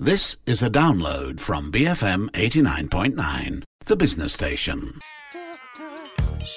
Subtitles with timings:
[0.00, 4.98] This is a download from BFM 89.9, the business station.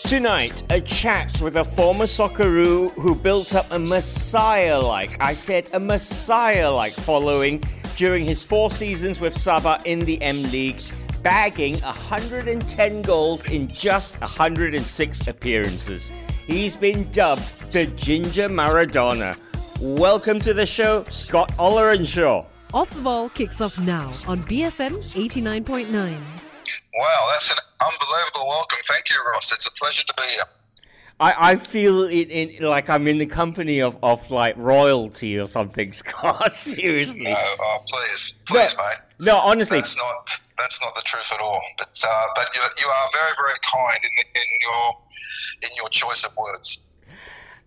[0.06, 5.70] Tonight, a chat with a former Socceroo who built up a Messiah like, I said,
[5.74, 7.62] a Messiah like following
[7.96, 10.82] during his four seasons with Sabah in the M League,
[11.22, 16.12] bagging 110 goals in just 106 appearances.
[16.48, 19.38] He's been dubbed the Ginger Maradona.
[19.80, 22.48] Welcome to the show, Scott Ollerenshaw.
[22.74, 25.90] Off the Ball kicks off now on BFM 89.9.
[25.92, 28.78] Wow, that's an unbelievable welcome.
[28.90, 29.54] Thank you, Ross.
[29.54, 30.44] It's a pleasure to be here.
[31.20, 35.48] I, I feel it in like I'm in the company of, of like royalty or
[35.48, 36.54] something, Scott.
[36.54, 37.24] Seriously.
[37.24, 38.98] No, oh, please, please, no, mate.
[39.20, 41.62] No, honestly, that's not that's not the truth at all.
[41.78, 44.98] But uh, but you, you are very very kind in, in your
[45.64, 46.82] in your choice of words.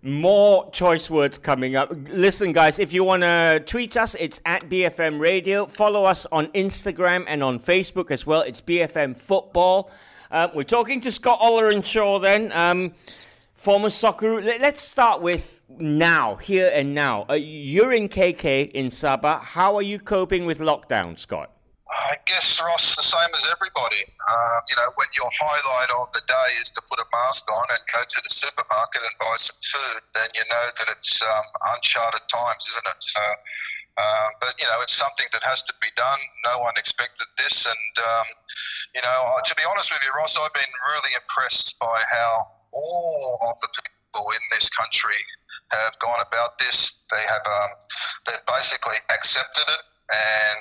[0.02, 1.92] More choice words coming up.
[2.08, 5.66] Listen, guys, if you want to tweet us, it's at BFM Radio.
[5.66, 8.40] Follow us on Instagram and on Facebook as well.
[8.40, 9.90] It's BFM Football.
[10.30, 12.94] Uh, we're talking to Scott Ollerenshaw then, um,
[13.54, 14.40] former soccer.
[14.40, 17.26] Let's start with now, here and now.
[17.28, 19.42] Uh, you're in KK in Sabah.
[19.42, 21.50] How are you coping with lockdown, Scott?
[21.90, 24.06] I guess, Ross, the same as everybody.
[24.06, 27.66] Um, you know, when your highlight of the day is to put a mask on
[27.66, 31.46] and go to the supermarket and buy some food, then you know that it's um,
[31.74, 33.00] uncharted times, isn't it?
[33.02, 33.22] So,
[33.98, 36.18] uh, but, you know, it's something that has to be done.
[36.46, 37.66] No one expected this.
[37.66, 38.26] And, um,
[38.94, 43.50] you know, to be honest with you, Ross, I've been really impressed by how all
[43.50, 45.18] of the people in this country
[45.74, 47.02] have gone about this.
[47.10, 47.70] They have um,
[48.26, 49.82] they've basically accepted it
[50.14, 50.58] and,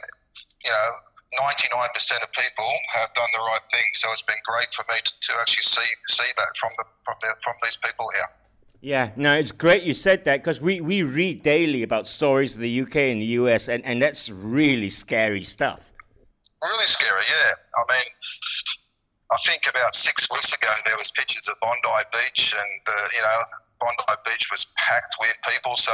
[0.66, 0.90] you know,
[1.38, 3.86] 99% of people have done the right thing.
[3.94, 7.16] So it's been great for me to, to actually see see that from the from
[7.22, 8.26] the, from these people here.
[8.82, 12.62] Yeah, no, it's great you said that because we, we read daily about stories of
[12.62, 15.82] the UK and the US, and, and that's really scary stuff.
[16.64, 17.52] Really scary, yeah.
[17.76, 18.06] I mean,
[19.32, 23.22] I think about six weeks ago there was pictures of Bondi Beach, and uh, you
[23.22, 23.42] know
[23.80, 25.76] Bondi Beach was packed with people.
[25.76, 25.94] So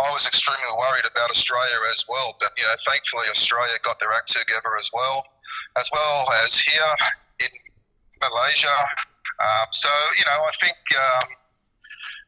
[0.00, 2.36] I was extremely worried about Australia as well.
[2.40, 5.24] But you know, thankfully Australia got their act together as well,
[5.76, 6.92] as well as here
[7.40, 7.52] in
[8.20, 8.76] Malaysia.
[9.40, 11.28] Um, so you know, I think um,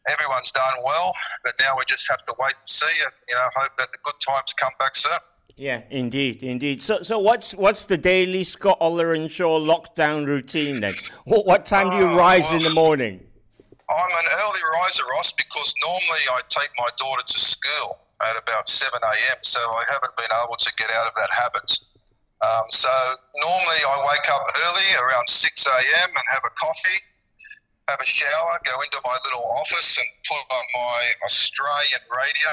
[0.09, 1.13] everyone's done well,
[1.45, 3.99] but now we just have to wait and see, and you know, hope that the
[4.05, 5.13] good times come back soon.
[5.57, 6.81] Yeah, indeed, indeed.
[6.81, 10.95] So, so what's what's the daily Scott Ollerenshaw lockdown routine then?
[11.25, 13.21] What, what time do you rise well, in the morning?
[13.91, 18.69] I'm an early riser, Ross, because normally I take my daughter to school at about
[18.69, 21.75] 7 a.m., so I haven't been able to get out of that habit.
[22.41, 22.89] Um, so
[23.43, 26.09] normally I wake up early around 6 a.m.
[26.09, 27.03] and have a coffee,
[27.89, 32.53] have a shower, go into my little office and put on my Australian radio,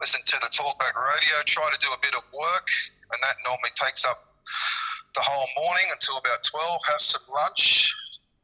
[0.00, 2.68] listen to the talkback radio, try to do a bit of work,
[3.10, 4.30] and that normally takes up
[5.18, 7.90] the whole morning until about 12, have some lunch,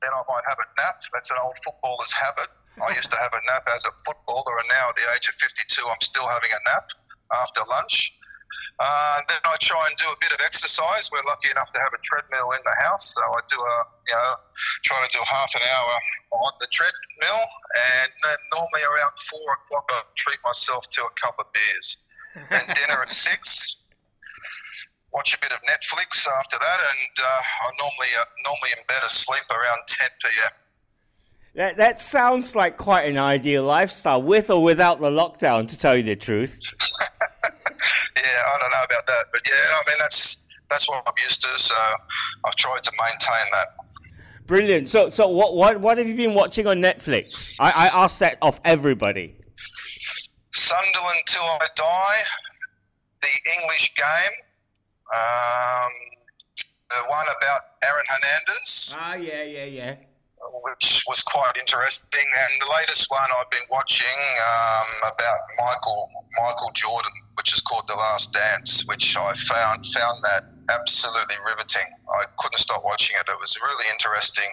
[0.03, 0.99] then I might have a nap.
[1.15, 2.51] That's an old footballer's habit.
[2.81, 5.37] I used to have a nap as a footballer, and now at the age of
[5.37, 6.89] 52, I'm still having a nap
[7.31, 8.17] after lunch.
[8.81, 11.13] Uh, then I try and do a bit of exercise.
[11.13, 13.77] We're lucky enough to have a treadmill in the house, so I do a,
[14.09, 14.35] you know,
[14.89, 15.95] try to do half an hour
[16.33, 17.45] on the treadmill,
[18.01, 21.97] and then normally around four o'clock I treat myself to a cup of beers.
[22.51, 23.77] And dinner at six,
[25.13, 29.03] watch a bit of Netflix after that, and uh, I'm normally uh, normally in bed
[29.05, 30.51] asleep around 10 p.m.
[31.55, 35.95] That, that sounds like quite an ideal lifestyle, with or without the lockdown, to tell
[35.95, 36.59] you the truth.
[38.17, 40.39] yeah, I don't know about that, but yeah, I mean that's
[40.71, 41.75] that's what I'm used to, so
[42.45, 43.77] I've tried to maintain that.
[44.47, 44.89] Brilliant.
[44.89, 47.55] So, so what what what have you been watching on Netflix?
[47.61, 49.37] I, I asked that of everybody.
[50.55, 52.19] Sunderland till I die,
[53.21, 54.33] the English game,
[55.13, 55.93] um,
[56.91, 58.97] the one about Aaron Hernandez.
[58.99, 59.95] Ah, yeah, yeah, yeah.
[60.65, 66.73] Which was quite interesting, and the latest one I've been watching um, about Michael Michael
[66.75, 71.87] Jordan, which is called The Last Dance, which I found found that absolutely riveting.
[72.11, 73.31] I couldn't stop watching it.
[73.31, 74.51] It was really interesting,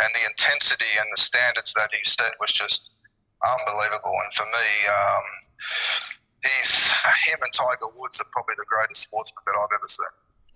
[0.00, 2.90] and the intensity and the standards that he set was just
[3.42, 4.12] unbelievable.
[4.12, 5.24] And for me, um,
[6.42, 10.06] he's him and Tiger Woods are probably the greatest sportsmen that I've ever seen.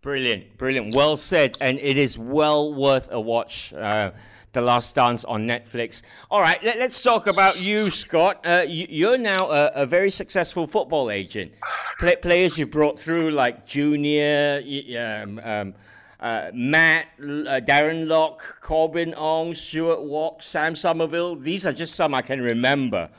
[0.02, 0.94] Brilliant, brilliant.
[0.94, 3.72] Well said, and it is well worth a watch.
[3.72, 4.12] Uh,
[4.56, 6.00] the Last Dance on Netflix.
[6.30, 8.40] All right, let, us talk about you, Scott.
[8.46, 11.52] Uh, you, are now a, a, very successful football agent.
[11.98, 14.62] Play, players you've brought through like Junior,
[14.98, 15.74] um, um,
[16.20, 21.36] uh, Matt, uh, Darren Lok, Corbin Ong, Stuart Walk, Sam Somerville.
[21.36, 23.10] These are just some I can remember.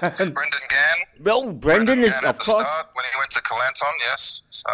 [0.00, 0.96] Brendan Gan.
[1.22, 2.66] Well, Brendan, is Gan of at the course.
[2.66, 3.92] start when he went to Kelantan.
[4.00, 4.42] Yes.
[4.50, 4.70] So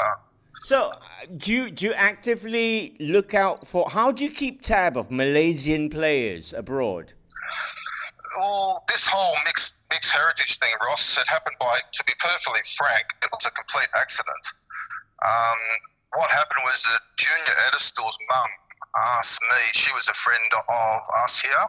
[0.65, 0.93] So, uh,
[1.37, 3.91] do you do you actively look out for?
[3.91, 7.13] How do you keep tab of Malaysian players abroad?
[8.39, 13.05] well, this whole mixed mixed heritage thing, Ross, it happened by, to be perfectly frank,
[13.23, 14.45] it was a complete accident.
[15.25, 15.61] Um,
[16.17, 18.49] what happened was that Junior Eldstål's mum
[19.19, 20.65] asked me, she was a friend of
[21.25, 21.65] us here,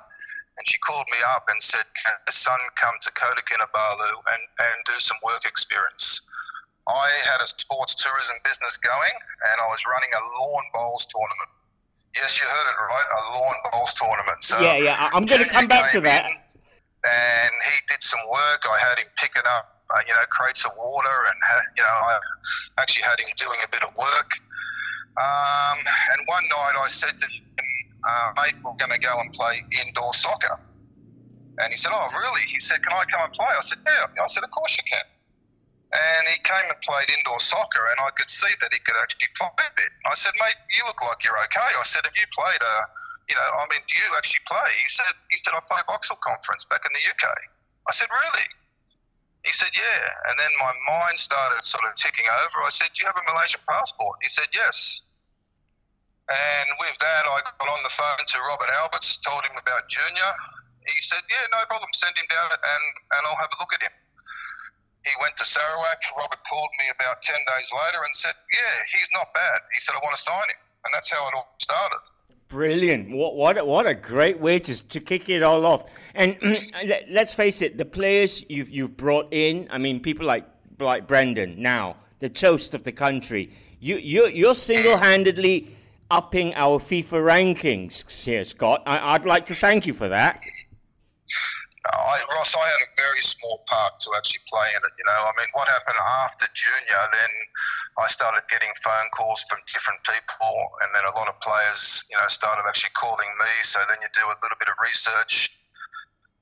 [0.58, 4.42] and she called me up and said, Can the son come to Kota Kinabalu and,
[4.60, 6.22] and do some work experience?
[6.88, 9.16] I had a sports tourism business going,
[9.52, 11.52] and I was running a lawn bowls tournament.
[12.16, 14.44] Yes, you heard it right, a lawn bowls tournament.
[14.44, 16.26] So Yeah, yeah, I'm gonna come back to that.
[16.30, 18.62] and he did some work.
[18.70, 21.90] I had him picking up, uh, you know, crates of water, and ha- you know,
[21.90, 22.20] I
[22.78, 24.32] actually had him doing a bit of work.
[25.18, 25.78] Um,
[26.12, 27.44] and one night I said to him,
[28.08, 30.56] uh, "Mate, we're going to go and play indoor soccer."
[31.60, 34.06] And he said, "Oh, really?" He said, "Can I come and play?" I said, "Yeah."
[34.10, 35.06] I said, "Of course you can."
[35.94, 39.30] And he came and played indoor soccer, and I could see that he could actually
[39.38, 39.92] play a bit.
[40.10, 42.76] I said, "Mate, you look like you're okay." I said, "Have you played a,
[43.30, 46.18] you know, I mean, do you actually play?" He said, "He said I play Vauxhall
[46.26, 47.30] Conference back in the UK."
[47.88, 48.48] I said, "Really?"
[49.46, 52.66] He said, "Yeah." And then my mind started sort of ticking over.
[52.66, 55.04] I said, "Do you have a Malaysian passport?" He said, "Yes."
[56.30, 60.30] And with that, I got on the phone to Robert Alberts, told him about Junior.
[60.88, 61.90] He said, "Yeah, no problem.
[61.94, 62.84] Send him down, and
[63.20, 63.92] and I'll have a look at him."
[65.04, 66.00] He went to Sarawak.
[66.18, 69.60] Robert called me about 10 days later and said, Yeah, he's not bad.
[69.74, 70.56] He said, I want to sign him.
[70.86, 72.00] And that's how it all started.
[72.48, 73.10] Brilliant!
[73.12, 75.86] What what a, what a great way to to kick it all off.
[76.14, 76.38] And
[76.86, 79.68] let- let's face it, the players you've you've brought in.
[79.72, 80.46] I mean, people like
[80.80, 83.52] like Brendan now, the toast of the country.
[83.80, 85.76] You you you're single handedly
[86.10, 88.84] upping our FIFA rankings here, Scott.
[88.86, 90.40] I, I'd like to thank you for that.
[91.92, 94.94] I, Ross, I had a very small part to actually play in it.
[94.96, 97.02] You know, I mean, what happened after junior?
[97.12, 97.32] Then
[98.00, 102.16] I started getting phone calls from different people, and then a lot of players, you
[102.16, 103.52] know, started actually calling me.
[103.68, 105.52] So then you do a little bit of research,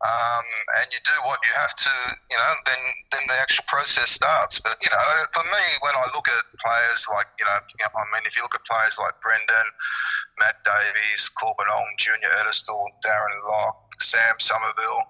[0.01, 0.45] um,
[0.81, 1.95] and you do what you have to.
[2.33, 2.81] You know, then
[3.13, 4.57] then the actual process starts.
[4.59, 5.01] But you know,
[5.33, 8.57] for me, when I look at players like, you know, I mean, if you look
[8.57, 9.68] at players like Brendan,
[10.42, 15.06] Matt Davies, Corbin Ong, Junior Eldstål, Darren Lok, Sam Somerville.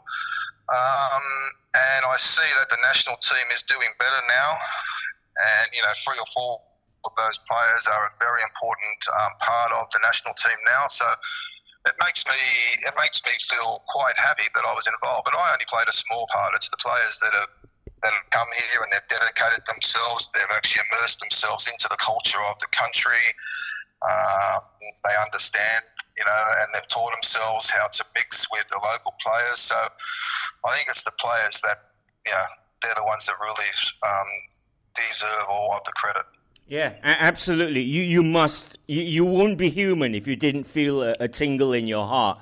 [0.72, 1.26] Um,
[1.76, 4.52] and I see that the national team is doing better now.
[5.40, 6.60] And, you know, three or four
[7.04, 10.88] of those players are a very important um, part of the national team now.
[10.88, 11.08] So
[11.88, 12.38] it makes me
[12.86, 15.26] it makes me feel quite happy that I was involved.
[15.26, 16.54] But I only played a small part.
[16.56, 17.52] It's the players that have
[18.02, 20.30] that have come here and they've dedicated themselves.
[20.34, 23.22] They've actually immersed themselves into the culture of the country.
[24.02, 24.62] Um,
[25.06, 25.86] they understand,
[26.18, 29.62] you know, and they've taught themselves how to mix with the local players.
[29.62, 31.94] So I think it's the players that,
[32.26, 32.50] you know,
[32.82, 33.70] they're the ones that really
[34.02, 34.30] um,
[34.98, 36.26] deserve all of the credit.
[36.68, 37.82] Yeah, absolutely.
[37.82, 38.80] You you must.
[38.88, 42.40] You, you wouldn't be human if you didn't feel a, a tingle in your heart.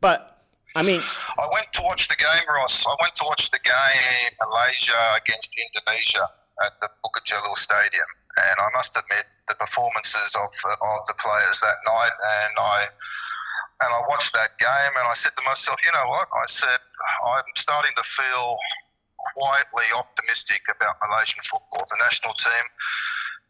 [0.00, 0.36] But
[0.74, 1.00] I mean,
[1.38, 2.86] I went to watch the game, Ross.
[2.86, 6.24] I went to watch the game Malaysia against Indonesia
[6.64, 8.10] at the Bukit Stadium,
[8.48, 12.78] and I must admit the performances of of the players that night, and I
[13.84, 16.28] and I watched that game, and I said to myself, you know what?
[16.32, 16.80] I said
[17.28, 18.56] I'm starting to feel
[19.36, 21.84] quietly optimistic about Malaysian football.
[21.88, 22.64] The national team,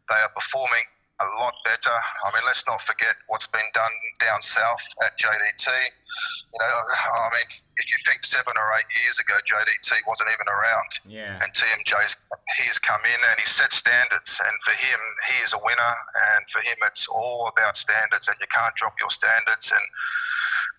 [0.08, 0.86] they are performing
[1.16, 1.96] a lot better.
[1.96, 5.64] I mean, let's not forget what's been done down south at JDT.
[5.66, 7.48] You know, I mean,
[7.80, 10.90] if you think seven or eight years ago, JDT wasn't even around.
[11.08, 11.40] Yeah.
[11.40, 12.20] And TMJ's
[12.60, 15.00] he's come in and he set standards, and for him,
[15.32, 15.94] he is a winner,
[16.36, 19.84] and for him, it's all about standards, and you can't drop your standards, and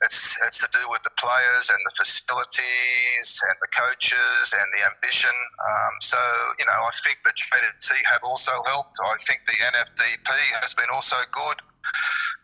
[0.04, 4.86] it's it's to do with the players and the facilities and the coaches and the
[4.86, 5.34] ambition.
[5.34, 6.20] Um, so
[6.60, 9.00] you know, I think the JDT have also helped.
[9.02, 10.30] I think the NFDP
[10.62, 11.58] has been also good.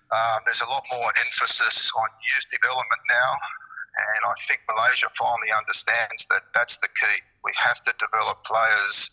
[0.09, 3.31] Um, there's a lot more emphasis on youth development now,
[3.97, 7.17] and I think Malaysia finally understands that that's the key.
[7.43, 9.11] We have to develop players.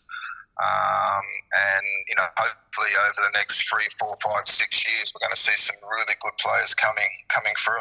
[0.60, 1.24] Um,
[1.56, 5.40] and you know, hopefully over the next three, four, five, six years, we're going to
[5.40, 7.80] see some really good players coming coming through.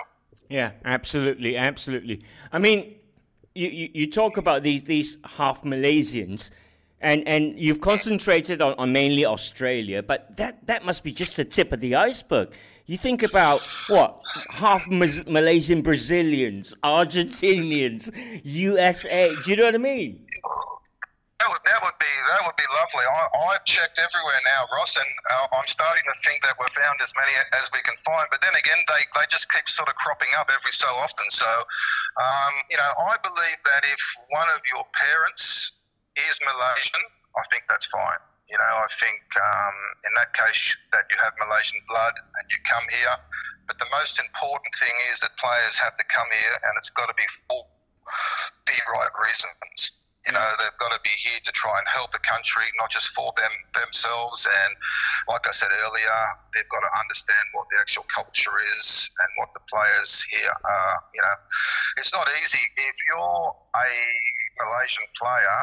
[0.50, 2.24] Yeah, absolutely, absolutely.
[2.52, 2.96] I mean,
[3.54, 6.50] you, you, you talk about these these half Malaysians,
[7.02, 11.46] and, and you've concentrated on, on mainly Australia, but that, that must be just the
[11.46, 12.52] tip of the iceberg.
[12.86, 14.20] You think about what
[14.50, 18.10] half Mas- Malaysian Brazilians, Argentinians,
[18.44, 19.36] USA.
[19.44, 20.26] Do you know what I mean?
[21.50, 23.02] Would that would be that would be lovely.
[23.10, 27.02] I, I've checked everywhere now, Ross, and uh, I'm starting to think that we've found
[27.02, 28.30] as many as we can find.
[28.30, 31.26] But then again, they, they just keep sort of cropping up every so often.
[31.34, 31.50] So,
[32.22, 35.74] um, you know, I believe that if one of your parents
[36.22, 37.02] is Malaysian,
[37.34, 38.22] I think that's fine.
[38.46, 42.62] You know, I think um, in that case that you have Malaysian blood and you
[42.66, 43.18] come here.
[43.66, 47.10] But the most important thing is that players have to come here, and it's got
[47.10, 47.62] to be for
[48.66, 49.99] the right reasons.
[50.30, 53.10] You know, they've got to be here to try and help the country, not just
[53.18, 54.46] for them themselves.
[54.46, 54.72] And
[55.26, 56.18] like I said earlier,
[56.54, 60.96] they've got to understand what the actual culture is and what the players here are.
[61.18, 61.38] You know,
[61.98, 63.90] it's not easy if you're a
[64.62, 65.62] Malaysian player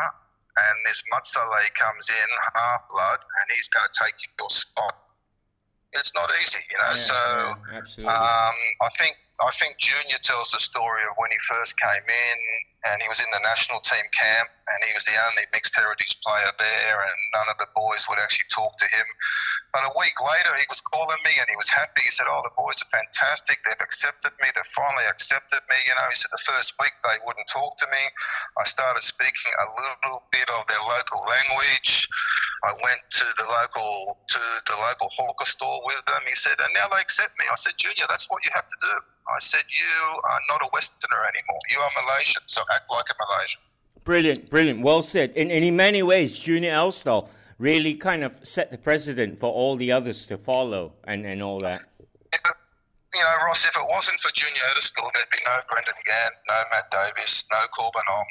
[0.57, 4.97] and this Mat Salleh comes in half blood and he's going to take your spot.
[5.93, 6.91] It's not easy, you know.
[6.91, 7.19] Yeah, so
[8.03, 12.05] yeah, um, I think I think Junior tells the story of when he first came
[12.09, 12.37] in
[12.85, 16.19] and he was in the national team camp and he was the only mixed heritage
[16.21, 19.07] player there and none of the boys would actually talk to him.
[19.73, 22.05] But a week later he was calling me and he was happy.
[22.05, 23.59] He said, Oh, the boys are fantastic.
[23.65, 24.53] They've accepted me.
[24.53, 25.79] They've finally accepted me.
[25.89, 28.03] You know, he said the first week they wouldn't talk to me.
[28.61, 32.05] I started speaking a little bit of their local language.
[32.65, 36.23] I went to the local to the local hawker store with them.
[36.29, 37.47] He said, and now they accept me.
[37.51, 38.95] I said, Junior, that's what you have to do.
[39.27, 39.99] I said, you
[40.31, 41.63] are not a Westerner anymore.
[41.71, 43.61] You are Malaysian, so act like a Malaysian.
[44.05, 44.83] Brilliant, brilliant.
[44.83, 45.33] Well said.
[45.37, 49.77] And, and in many ways, Junior Eldstål really kind of set the precedent for all
[49.77, 51.81] the others to follow and, and all that.
[53.15, 56.63] You know, Ross, if it wasn't for Junior Eldstål, there'd be no Brendan Gan, no
[56.71, 58.27] Matt Davies, no Corbin Ong,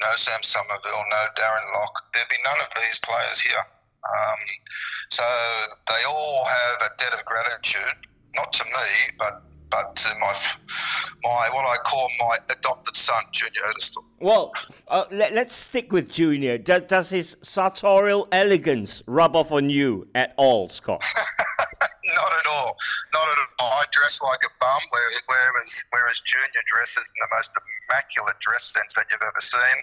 [0.00, 1.92] no Sam Somerville, no Darren Lok.
[2.14, 3.64] There'd be none of these players here.
[4.04, 4.40] Um,
[5.10, 5.24] so
[5.88, 9.42] they all have a debt of gratitude, not to me, but
[9.74, 10.32] but to my
[11.24, 13.62] my what I call my adopted son, Junior.
[14.20, 14.52] Well,
[14.88, 16.58] uh, let, us stick with Junior.
[16.58, 21.04] Does, does his sartorial elegance rub off on you at all, Scott?
[22.64, 22.76] Not at all.
[23.12, 23.72] Not at all.
[23.76, 27.52] I dress like a bum, whereas, whereas Junior dresses in the most
[27.88, 29.76] immaculate dress sense that you've ever seen.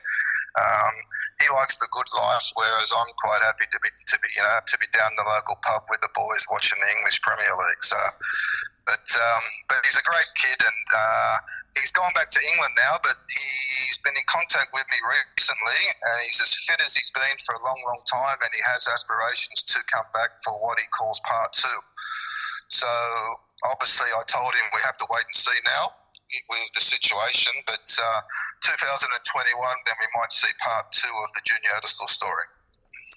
[0.59, 0.95] Um,
[1.39, 4.59] he likes the good life, whereas I'm quite happy to be to be you know
[4.61, 7.81] to be down the local pub with the boys watching the English Premier League.
[7.81, 7.97] So,
[8.85, 11.35] but um, but he's a great kid, and uh,
[11.79, 12.99] he's gone back to England now.
[13.01, 17.37] But he's been in contact with me recently, and he's as fit as he's been
[17.47, 20.85] for a long, long time, and he has aspirations to come back for what he
[20.91, 21.79] calls part two.
[22.71, 22.87] So
[23.69, 25.91] obviously, I told him we have to wait and see now
[26.49, 28.21] with the situation, but uh,
[28.63, 32.45] 2021, then we might see part two of the Junior Eldstål story.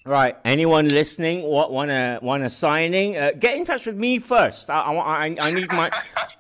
[0.07, 0.37] Right.
[0.45, 3.17] Anyone listening want a want a signing?
[3.17, 4.69] Uh, get in touch with me first.
[4.69, 5.91] I, I, I need my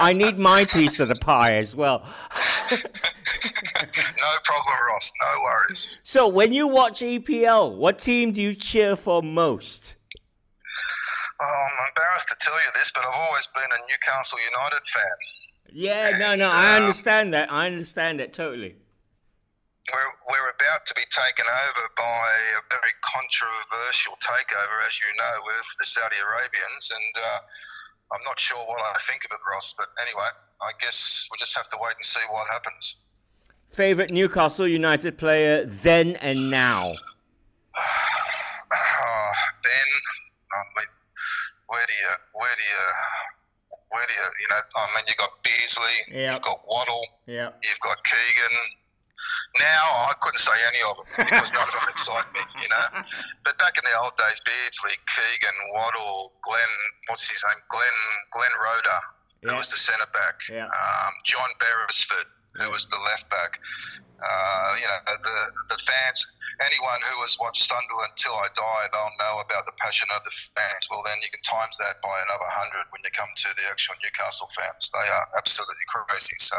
[0.00, 2.02] I need my piece of the pie as well.
[2.70, 2.78] no
[4.44, 5.12] problem, Ross.
[5.18, 5.88] No worries.
[6.02, 9.93] So, when you watch EPL, what team do you cheer for most?
[11.44, 15.16] I'm embarrassed to tell you this, but I've always been a Newcastle United fan.
[15.72, 17.52] Yeah, no, no, I understand that.
[17.52, 18.76] I understand that totally
[19.92, 25.34] we're, we're about to be taken over by a very controversial takeover, as you know,
[25.44, 26.88] with the Saudi Arabians.
[26.88, 27.38] And uh,
[28.14, 29.74] I'm not sure what I think of it, Ross.
[29.76, 30.28] But anyway,
[30.62, 32.96] I guess we'll just have to wait and see what happens.
[33.72, 36.92] Favorite Newcastle United player then and now?
[37.76, 39.32] oh,
[39.64, 39.88] then,
[40.54, 40.88] I mean,
[41.84, 42.84] where do you, where do you,
[43.92, 46.32] where do you, you know, I mean, you've got Beardsley, yep.
[46.32, 47.60] you've got Waddle, yep.
[47.60, 48.56] you've got Keegan,
[49.60, 53.04] now I couldn't say any of them because none of them excite me, you know.
[53.44, 56.72] But back in the old days, Beardsley, Keegan, Waddle, Glenn,
[57.06, 57.60] what's his name?
[57.68, 57.98] Glenn
[58.32, 59.00] Glenn Roeder,
[59.44, 59.52] yeah.
[59.52, 60.42] who was the centre back.
[60.48, 60.66] Yeah.
[60.72, 62.26] Um, John Beresford,
[62.60, 63.60] who was the left back.
[64.22, 65.38] Uh, you know, the
[65.74, 66.24] the fans,
[66.62, 70.34] anyone who has watched Sunderland till I die, they'll know about the passion of the
[70.54, 70.86] fans.
[70.88, 73.98] Well, then you can times that by another hundred when you come to the actual
[74.00, 74.88] Newcastle fans.
[74.94, 76.38] They are absolutely crazy.
[76.38, 76.56] So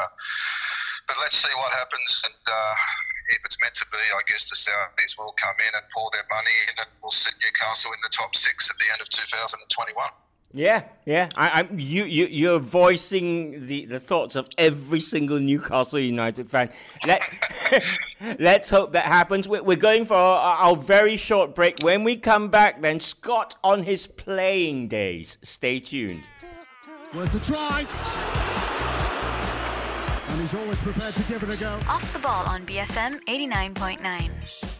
[1.07, 2.21] but let's see what happens.
[2.25, 2.73] And uh,
[3.37, 6.25] if it's meant to be, I guess the Saudis will come in and pour their
[6.33, 9.93] money in, and we'll sit Newcastle in the top six at the end of 2021.
[10.55, 11.27] Yeah, yeah.
[11.35, 16.69] I, I, you, you, you're voicing the, the thoughts of every single Newcastle United fan.
[17.05, 17.21] Let,
[18.39, 19.49] let's hope that happens.
[19.49, 21.79] We're, we're going for our, our, very short break.
[21.81, 25.37] When we come back, then Scott on his playing days.
[25.41, 26.23] Stay tuned.
[27.11, 27.85] Where's the try?
[30.29, 31.77] and he's always prepared to give it a go.
[31.89, 34.74] Off the ball on BFM 89.9.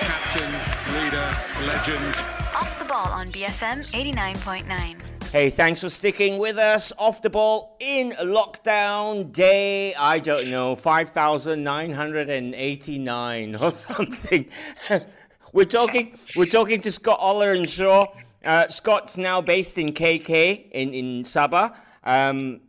[0.00, 0.52] Captain,
[0.94, 2.14] leader, legend.
[2.54, 5.00] Off the ball on BFM 89.9.
[5.32, 6.92] Hey, thanks for sticking with us.
[6.98, 14.48] Off the ball in lockdown day, I don't know, 5,989 or something.
[15.52, 18.08] we're talking we're talking to Scott Ollerenshaw.
[18.44, 21.74] Uh, Scott's now based in KK in, in Sabah.
[22.04, 22.60] Um,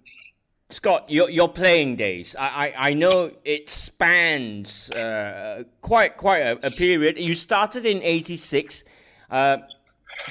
[0.69, 2.35] Scott, your, your playing days.
[2.37, 7.17] I, I, I know it spans uh, quite quite a, a, period.
[7.17, 8.83] You started in '86.
[9.31, 9.57] Uh,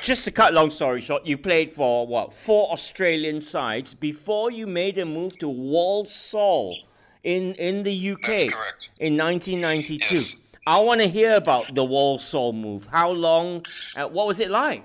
[0.03, 4.67] just to cut long story short, you played for what four Australian sides before you
[4.67, 6.77] made a move to Walsall
[7.25, 8.53] in in the UK
[8.99, 10.15] in 1992.
[10.15, 10.43] Yes.
[10.67, 12.87] I want to hear about the Walsall move.
[12.87, 13.65] How long?
[13.97, 14.85] Uh, what was it like?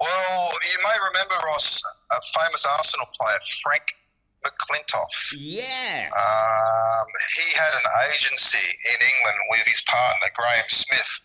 [0.00, 3.92] Well, you may remember Ross, a famous Arsenal player, Frank
[4.44, 5.12] McClintock.
[5.36, 6.08] Yeah.
[6.16, 7.06] Um,
[7.36, 11.20] he had an agency in England with his partner, Graham Smith.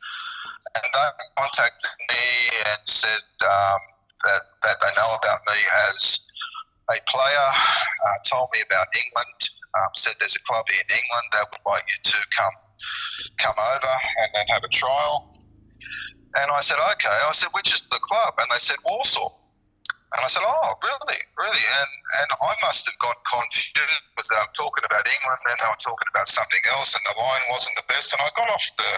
[0.76, 1.08] And they
[1.40, 2.26] contacted me
[2.68, 3.80] and said um,
[4.26, 6.20] that, that they know about me as
[6.92, 7.50] a player,
[8.08, 9.40] uh, told me about England,
[9.80, 12.52] um, said there's a club in England that would like you to come
[13.40, 15.32] come over and then have a trial.
[16.38, 17.10] And I said, okay.
[17.10, 18.34] I said, which is the club?
[18.40, 19.40] And they said, Walsall.
[20.16, 21.92] And I said, "Oh, really, really?" And
[22.24, 25.84] and I must have got confused because they were talking about England, then they were
[25.84, 28.16] talking about something else, and the line wasn't the best.
[28.16, 28.92] And I got off the,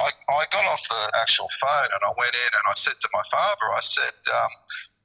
[0.00, 3.08] I, I got off the actual phone, and I went in and I said to
[3.12, 4.52] my father, I said, um,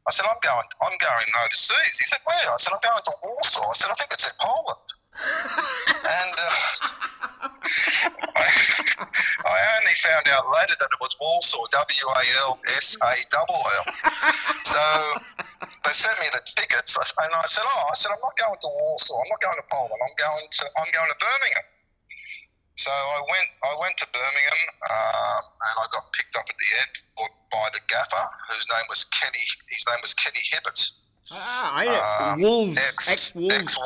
[0.07, 1.99] I said, I'm going, I'm going overseas.
[1.99, 2.47] He said, Where?
[2.47, 3.67] I said, I'm going to Warsaw.
[3.67, 4.87] I said, I think it's in Poland.
[6.15, 7.49] and uh,
[8.35, 8.47] I,
[9.43, 13.47] I, only found out later that it was Walsall, W A L S A L
[13.51, 13.85] L.
[14.63, 14.83] So
[15.83, 18.69] they sent me the tickets, and I said, "Oh, I said I'm not going to
[18.69, 19.17] Warsaw.
[19.19, 19.99] I'm not going to Poland.
[19.99, 21.67] I'm going to I'm going to Birmingham."
[22.75, 24.59] So I went I went to Birmingham,
[24.91, 29.05] um, and I got picked up at the airport by the gaffer, whose name was
[29.05, 29.43] Kenny.
[29.69, 30.91] His name was Kenny Hibbitt.
[31.31, 33.77] Ah, I um, Wolves, ex Wolves,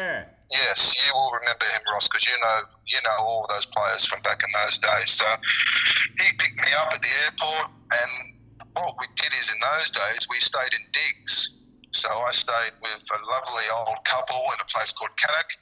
[0.00, 0.24] yeah.
[0.52, 4.20] Yes, you will remember him, Ross, because you know you know all those players from
[4.20, 5.16] back in those days.
[5.16, 5.24] So
[6.20, 8.10] he picked me up at the airport, and
[8.76, 11.56] what we did is in those days we stayed in digs.
[11.92, 15.56] So I stayed with a lovely old couple in a place called Cannock.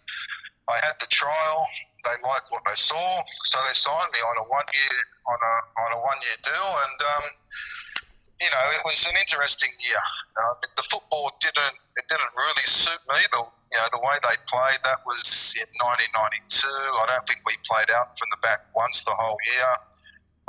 [0.70, 1.66] I had the trial.
[2.06, 5.54] They liked what they saw, so they signed me on a one year on a
[5.86, 7.24] on a one year deal, and um,
[8.40, 10.02] you know it was an interesting year.
[10.34, 13.20] Uh, the football didn't it didn't really suit me.
[13.32, 16.66] The you know, the way they played, that was in 1992.
[16.66, 19.70] I don't think we played out from the back once the whole year.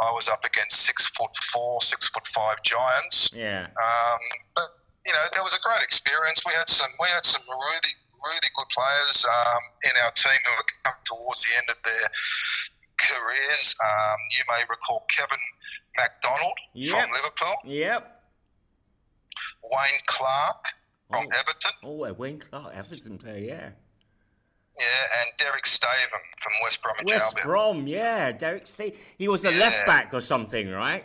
[0.02, 3.30] I was up against six foot four, six foot five giants.
[3.30, 3.70] Yeah.
[3.78, 4.22] Um,
[4.58, 4.74] but
[5.06, 6.42] you know, it was a great experience.
[6.46, 7.94] We had some, we had some really,
[8.26, 12.10] really good players um, in our team who were coming towards the end of their
[12.98, 13.78] careers.
[13.78, 15.42] Um, you may recall Kevin
[15.98, 16.92] MacDonald yep.
[16.92, 17.56] from Liverpool.
[17.66, 18.24] Yep.
[19.64, 20.66] Wayne Clarke
[21.10, 21.40] from oh.
[21.40, 21.72] Everton.
[21.86, 23.70] Oh, Wayne Clarke, Everton player, yeah.
[24.80, 27.46] Yeah, and Derek Statham from West Bromwich West Albion.
[27.46, 28.98] Brom, yeah, Derek Statham.
[29.18, 29.60] He was a yeah.
[29.60, 31.04] left back or something, right?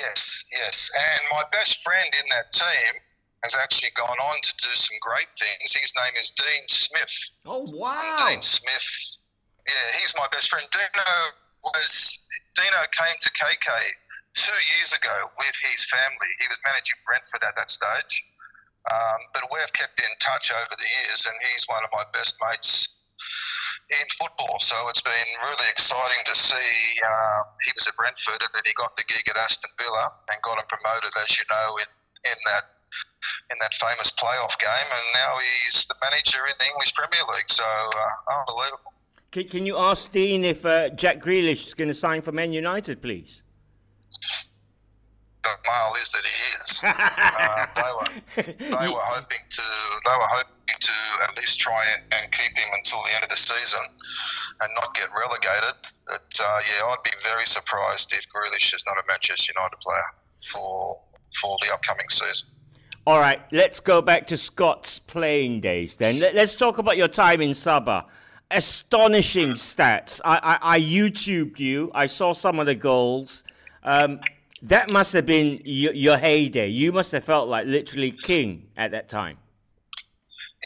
[0.00, 0.90] Yes, yes.
[0.94, 3.00] And my best friend in that team
[3.42, 5.74] has actually gone on to do some great things.
[5.74, 7.14] His name is Dean Smith.
[7.44, 8.26] Oh wow!
[8.28, 8.88] Dean Smith.
[9.66, 10.66] Yeah, he's my best friend.
[10.72, 11.04] Dino
[11.74, 12.20] was
[12.54, 13.68] Dino came to KK
[14.34, 16.30] two years ago with his family.
[16.40, 18.24] He was managing Brentford at that stage
[18.86, 22.38] um, but we've kept in touch over the years, and he's one of my best
[22.38, 22.86] mates
[23.90, 24.62] in football.
[24.62, 26.70] So it's been really exciting to see.
[27.02, 30.38] Uh, he was at Brentford, and then he got the gig at Aston Villa and
[30.46, 31.90] got him promoted, as you know, in
[32.30, 32.78] in that
[33.50, 37.50] in that famous playoff game, and now he's the manager in the English Premier League.
[37.50, 38.94] So uh, unbelievable.
[39.30, 42.52] Can, can you ask Dean if uh, Jack Grealish is going to sign for Man
[42.52, 43.42] United, please?
[45.46, 46.68] the mail is that he is.
[46.84, 50.92] uh, they were they were hoping to they were hoping to
[51.28, 53.80] at least try and keep him until the end of the season
[54.60, 55.76] and not get relegated.
[56.06, 60.08] But uh, yeah, I'd be very surprised if Grealish is not a Manchester United player
[60.50, 60.96] for
[61.40, 62.48] for the upcoming season.
[63.06, 66.18] All right, let's go back to Scott's playing days then.
[66.18, 68.04] Let's talk about your time in Sabah.
[68.50, 70.20] Astonishing stats.
[70.24, 71.90] I, I, I YouTubed you.
[71.94, 73.42] I saw some of the goals.
[73.82, 74.20] Um,
[74.62, 76.68] that must have been your, your heyday.
[76.68, 79.38] You must have felt like literally king at that time.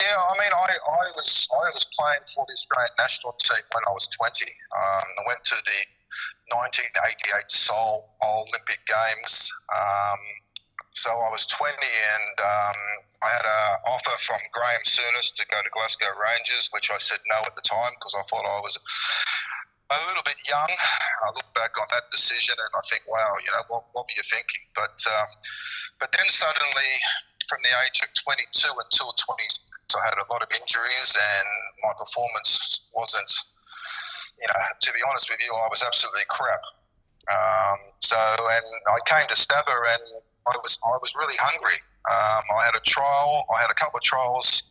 [0.01, 3.85] Yeah, I mean, I, I was I was playing for the Australian national team when
[3.87, 4.45] I was 20.
[4.45, 5.79] Um, I went to the
[6.57, 9.53] 1988 Seoul Olympic Games.
[9.69, 10.19] Um,
[10.93, 12.79] so I was 20, and um,
[13.23, 17.23] I had an offer from Graham Souness to go to Glasgow Rangers, which I said
[17.31, 18.75] no at the time because I thought I was
[19.91, 20.71] a little bit young.
[20.71, 24.17] I look back on that decision and I think, wow, you know, what, what were
[24.19, 24.67] you thinking?
[24.75, 25.31] But um,
[25.99, 26.91] but then suddenly,
[27.47, 31.49] from the age of 22 until 26, I had a lot of injuries and
[31.83, 33.31] my performance wasn't,
[34.39, 36.63] you know, to be honest with you, I was absolutely crap.
[37.31, 41.79] Um, so, and I came to Sabah and I was I was really hungry.
[42.11, 43.45] Um, I had a trial.
[43.55, 44.63] I had a couple of trials.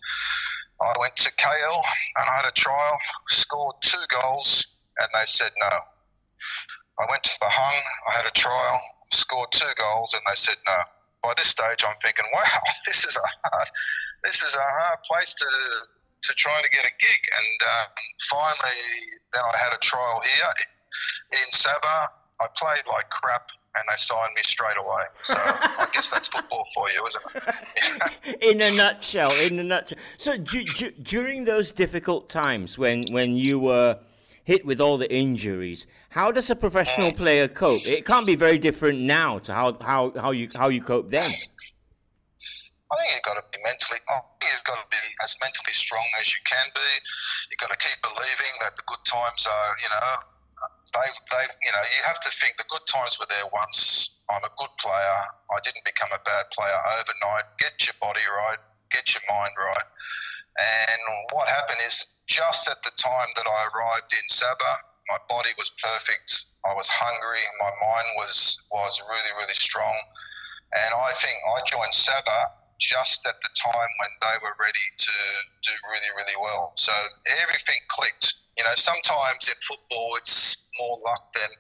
[0.81, 1.75] I went to KL
[2.17, 4.65] and I had a trial, scored two goals,
[4.99, 5.77] and they said no.
[6.99, 8.79] I went to Pahang, I had a trial,
[9.13, 10.75] scored two goals, and they said no.
[11.23, 13.67] By this stage, I'm thinking, wow, this is a hard,
[14.23, 15.47] this is a hard place to
[16.21, 17.21] to try to get a gig.
[17.31, 17.87] And um,
[18.29, 18.79] finally,
[19.33, 20.51] then I had a trial here
[21.39, 22.07] in Sabah.
[22.41, 25.03] I played like crap and they signed me straight away.
[25.23, 28.41] So I guess that's football for you, isn't it?
[28.41, 29.99] in a nutshell, in a nutshell.
[30.17, 33.99] So d- d- during those difficult times when when you were
[34.49, 35.85] hit with all the injuries.
[36.09, 37.17] How does a professional mm.
[37.17, 37.85] player cope?
[37.85, 41.31] It can't be very different now to how, how, how you how you cope then.
[42.91, 43.99] I think you've got to be mentally.
[44.09, 46.89] Oh, you've got to be as mentally strong as you can be.
[47.51, 50.09] You've got to keep believing that the good times are, you know,
[50.93, 54.19] they, they, you know, you have to think the good times were there once.
[54.29, 55.19] I'm a good player.
[55.51, 57.45] I didn't become a bad player overnight.
[57.57, 58.61] Get your body right.
[58.91, 59.89] Get your mind right.
[60.59, 64.77] And what happened is just at the time that I arrived in Sabah,
[65.09, 66.45] my body was perfect.
[66.65, 67.41] I was hungry.
[67.61, 69.95] My mind was was really really strong,
[70.75, 75.15] and I think I joined Sabah just at the time when they were ready to
[75.63, 76.73] do really really well.
[76.75, 76.91] So
[77.43, 78.35] everything clicked.
[78.57, 81.51] You know, sometimes in football it's more luck than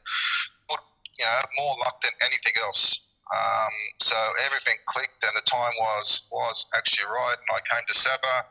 [1.19, 2.99] you know more luck than anything else.
[3.29, 7.37] Um, so everything clicked, and the time was was actually right.
[7.37, 8.41] And I came to Sabah,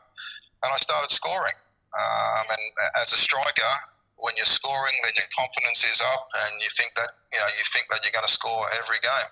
[0.63, 1.57] and I started scoring.
[1.97, 2.63] Um, and
[3.01, 3.73] as a striker,
[4.21, 7.65] when you're scoring, then your confidence is up, and you think that you know you
[7.73, 9.31] think that you're going to score every game,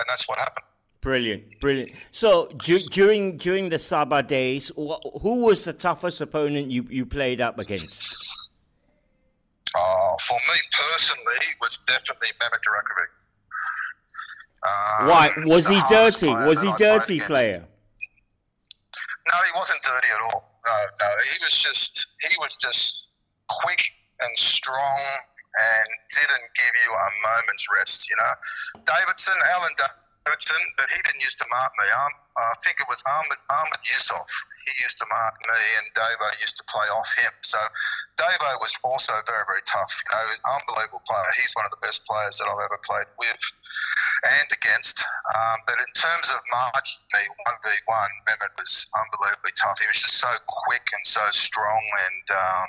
[0.00, 0.66] and that's what happened.
[1.00, 1.90] Brilliant, brilliant.
[2.12, 7.06] So du- during during the Sabah days, wh- who was the toughest opponent you, you
[7.06, 8.50] played up against?
[9.76, 13.10] Uh, for me personally, it was definitely Mehmet Durakovic.
[14.66, 16.28] Um, Why was he dirty?
[16.28, 17.60] Was he dirty player?
[17.62, 21.08] No, he wasn't dirty at all no, no.
[21.32, 23.10] He was just he was just
[23.48, 23.82] quick
[24.20, 24.98] and strong
[25.58, 28.08] and didn't give you a moment's rest.
[28.10, 30.07] You know, Davidson, Alan Davidson,
[30.76, 31.88] but he didn't used to mark me.
[31.90, 34.28] Um, I think it was Ahmed Ahmed Yusuf.
[34.68, 37.32] He used to mark me, and Davo used to play off him.
[37.42, 37.58] So
[38.16, 39.90] Davo was also very very tough.
[39.90, 41.30] You know, unbelievable player.
[41.40, 43.42] He's one of the best players that I've ever played with
[44.26, 45.02] and against.
[45.34, 49.78] Um, but in terms of marking me one v one, Mehmet was unbelievably tough.
[49.78, 50.30] He was just so
[50.66, 52.68] quick and so strong, and um,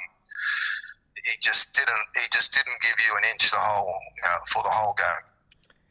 [1.25, 4.63] he just didn't he just didn't give you an inch the whole you know, for
[4.63, 5.25] the whole game.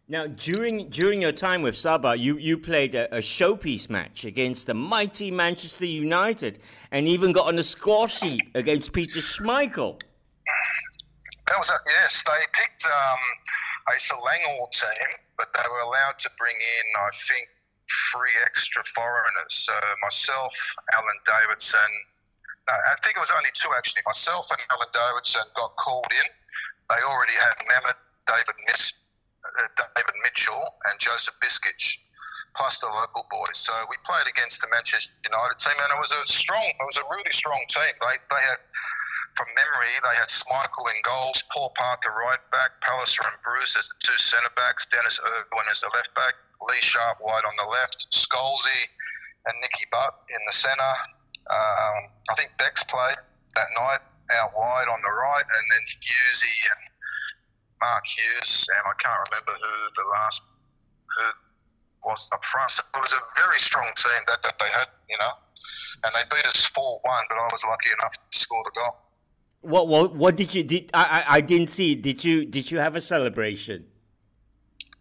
[0.09, 4.67] Now, during during your time with Sabah, you, you played a, a, showpiece match against
[4.67, 10.01] the mighty Manchester United, and even got on the score sheet against Peter Schmeichel.
[11.47, 12.25] That was a, yes.
[12.25, 13.19] They picked um,
[13.89, 17.47] a Selangor team but they were allowed to bring in, I think,
[18.13, 19.55] three extra foreigners.
[19.55, 20.53] So myself,
[20.93, 21.91] Alan Davidson,
[22.69, 24.03] no, I think it was only two actually.
[24.05, 26.29] Myself and Alan Davidson got called in.
[26.91, 28.93] They already had Mehmet, David Miss,
[29.77, 31.99] David Mitchell, and Joseph Biskic,
[32.57, 33.59] plus the local boys.
[33.59, 36.99] So we played against the Manchester United team, and it was a strong, it was
[36.99, 37.95] a really strong team.
[38.01, 38.61] They, they had
[39.37, 43.87] from memory, they had Schmeichel in goals, Paul Parker right back, Pallister and Bruce as
[43.87, 46.35] the two centre backs, Denis Irwin as the left back,
[46.67, 48.83] Lee Sharpe wide on the left, Scholesy
[49.47, 50.97] and Nicky Butt in the centre.
[51.49, 53.17] Um, I think Becks played
[53.55, 54.03] that night
[54.35, 56.83] out wide on the right, and then Hughesy and
[57.81, 60.43] Mark Hughes, and I can't remember who the last
[61.17, 61.25] who
[62.05, 62.71] was up front.
[62.71, 65.33] So it was a very strong team that, that they had, you know,
[66.05, 68.97] and they beat us four one, but I was lucky enough to score the goal.
[69.61, 72.79] What what what did you did I, I I didn't see did you did you
[72.79, 73.87] have a celebration?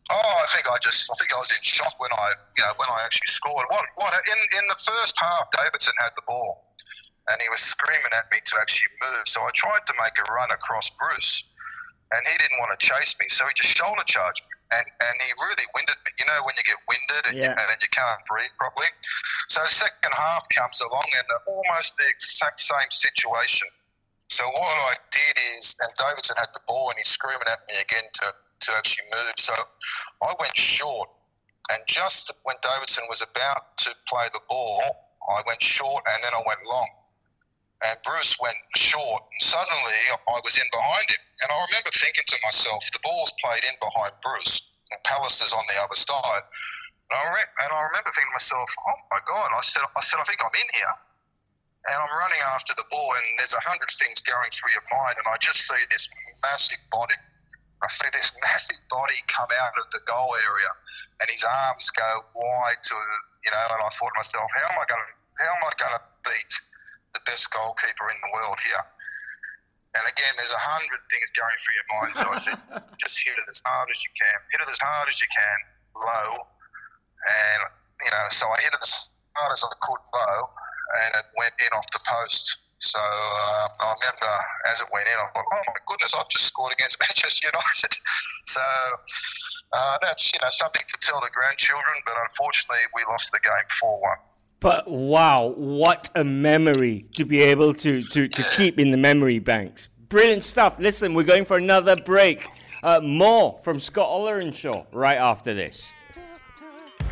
[0.09, 2.73] Oh, I think I just I think I was in shock when I you know
[2.77, 3.65] when I actually scored.
[3.69, 6.67] What what in in the first half Davidson had the ball
[7.29, 9.27] and he was screaming at me to actually move.
[9.27, 11.43] So I tried to make a run across Bruce
[12.13, 14.55] and he didn't want to chase me, so he just shoulder charged me.
[14.67, 16.11] And, and he really winded me.
[16.19, 17.55] You know when you get winded and, yeah.
[17.55, 18.91] you, and you can't breathe properly.
[19.47, 23.67] So second half comes along and almost the exact same situation
[24.29, 27.79] so what I did is, and Davidson had the ball and he's screaming at me
[27.79, 29.33] again to, to actually move.
[29.37, 29.53] So
[30.23, 31.09] I went short.
[31.71, 34.81] And just when Davidson was about to play the ball,
[35.29, 36.87] I went short and then I went long.
[37.85, 39.21] And Bruce went short.
[39.21, 43.33] And suddenly, I was in behind him, and I remember thinking to myself, the ball's
[43.43, 46.45] played in behind Bruce, and Pallister's on the other side.
[47.11, 50.01] And I, re- and I remember thinking to myself, oh my God, I said, I
[50.01, 50.95] said, I think I'm in here.
[51.87, 55.15] And I'm running after the ball, and there's a hundred things going through your mind,
[55.21, 56.09] and I just see this
[56.43, 57.15] massive body.
[57.79, 60.71] I see this massive body come out of the goal area,
[61.21, 62.97] and his arms go wide to,
[63.45, 63.65] you know.
[63.71, 65.09] And I thought to myself, how am I going to,
[65.45, 66.51] how am I going to beat
[67.37, 68.81] best goalkeeper in the world here?
[69.93, 72.13] And again, there's a hundred things going through your mind.
[72.17, 72.57] So I said,
[73.05, 75.57] just hit it as hard as you can, hit it as hard as you can,
[76.01, 77.61] low, and
[78.01, 78.25] you know.
[78.33, 78.93] So I hit it as
[79.37, 80.49] hard as I could low,
[81.05, 82.57] and it went in off the post.
[82.81, 84.33] So uh, I remember
[84.69, 87.93] as it went in, I thought, "Oh my goodness, I've just scored against Manchester United."
[88.49, 88.65] so
[89.77, 92.01] uh, that's you know something to tell the grandchildren.
[92.01, 94.21] But unfortunately, we lost the game four one.
[94.59, 99.39] But wow, what a memory to be able to, to, to keep in the memory
[99.39, 99.87] banks.
[100.09, 100.79] Brilliant stuff.
[100.79, 102.47] Listen, we're going for another break.
[102.81, 105.91] Uh, more from Scott Ollerenshaw right after this.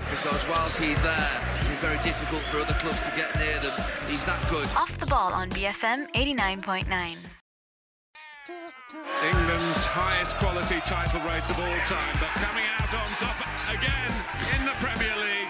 [0.09, 3.73] Because whilst he's there, it's very difficult for other clubs to get near them.
[4.07, 4.67] He's that good.
[4.75, 7.17] Off the ball on BFM 89.9.
[9.25, 13.37] England's highest quality title race of all time, but coming out on top
[13.73, 14.13] again
[14.53, 15.44] in the Premier League,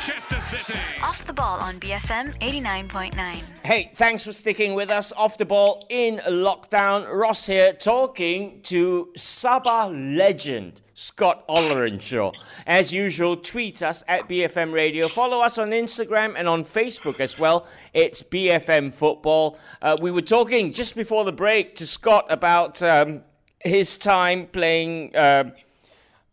[0.00, 0.78] Manchester City.
[1.02, 3.42] Off the ball on BFM 89.9.
[3.62, 5.12] Hey, thanks for sticking with us.
[5.12, 7.06] Off the ball in lockdown.
[7.12, 12.34] Ross here talking to Sabah legend Scott Ollerenshaw.
[12.66, 15.06] As usual, tweet us at BFM Radio.
[15.06, 17.66] Follow us on Instagram and on Facebook as well.
[17.92, 19.58] It's BFM Football.
[19.82, 23.20] Uh, we were talking just before the break to Scott about um,
[23.58, 25.50] his time playing uh,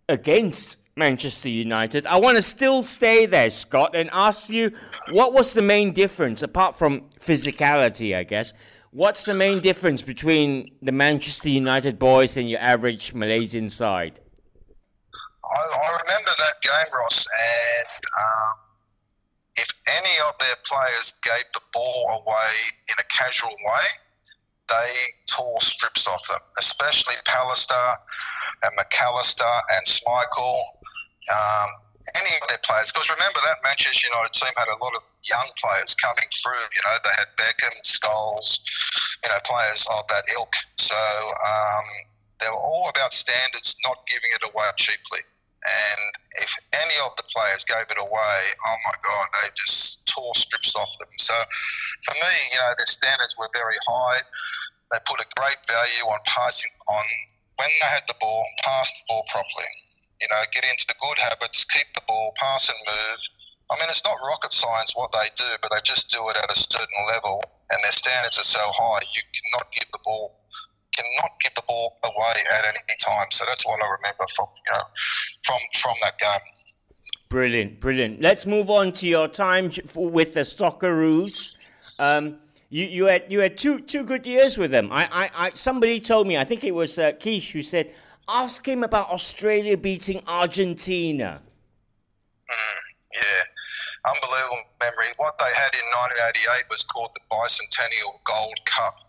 [0.08, 2.06] against Manchester United.
[2.06, 4.72] I want to still stay there, Scott, and ask you
[5.12, 8.54] what was the main difference, apart from physicality, I guess.
[8.92, 14.20] What's the main difference between the Manchester United boys and your average Malaysian side?
[15.46, 18.54] I, I remember that game, Ross, and um,
[19.58, 22.54] if any of their players gave the ball away
[22.90, 23.88] in a casual way,
[24.70, 24.92] they
[25.28, 27.96] tore strips off them, especially Pallister
[28.64, 30.60] and McAllister and Schmeichel.
[31.28, 31.70] Um,
[32.16, 35.50] any of their players, because remember that Manchester United team had a lot of young
[35.60, 36.64] players coming through.
[36.72, 38.64] You know, they had Beckham, Scholes,
[39.24, 40.54] you know, players of that ilk.
[40.80, 41.88] So um,
[42.40, 45.20] they were all about standards, not giving it away cheaply.
[45.68, 46.02] And
[46.40, 50.76] if any of the players gave it away, oh my God, they just tore strips
[50.76, 51.12] off them.
[51.20, 51.36] So
[52.06, 54.22] for me, you know, their standards were very high.
[54.92, 57.04] They put a great value on passing on
[57.58, 59.68] when they had the ball, pass the ball properly.
[60.22, 63.20] You know, get into the good habits, keep the ball, pass and move.
[63.70, 66.50] I mean, it's not rocket science what they do, but they just do it at
[66.50, 70.38] a certain level, and their standards are so high, you cannot give the ball
[70.98, 73.28] cannot give the ball away at any time.
[73.32, 74.84] So that's what I remember from you know
[75.44, 76.46] from from that game.
[77.30, 78.22] Brilliant, brilliant.
[78.22, 81.56] Let's move on to your time with the Socceroos.
[82.00, 82.38] Um,
[82.70, 84.92] you, you had you had two two good years with them.
[84.92, 87.94] I, I, I somebody told me I think it was uh, Keish who said
[88.28, 91.42] ask him about Australia beating Argentina.
[92.50, 92.80] Mm,
[93.16, 93.44] yeah,
[94.06, 95.14] unbelievable memory.
[95.18, 95.86] What they had in
[96.20, 99.08] 1988 was called the Bicentennial Gold Cup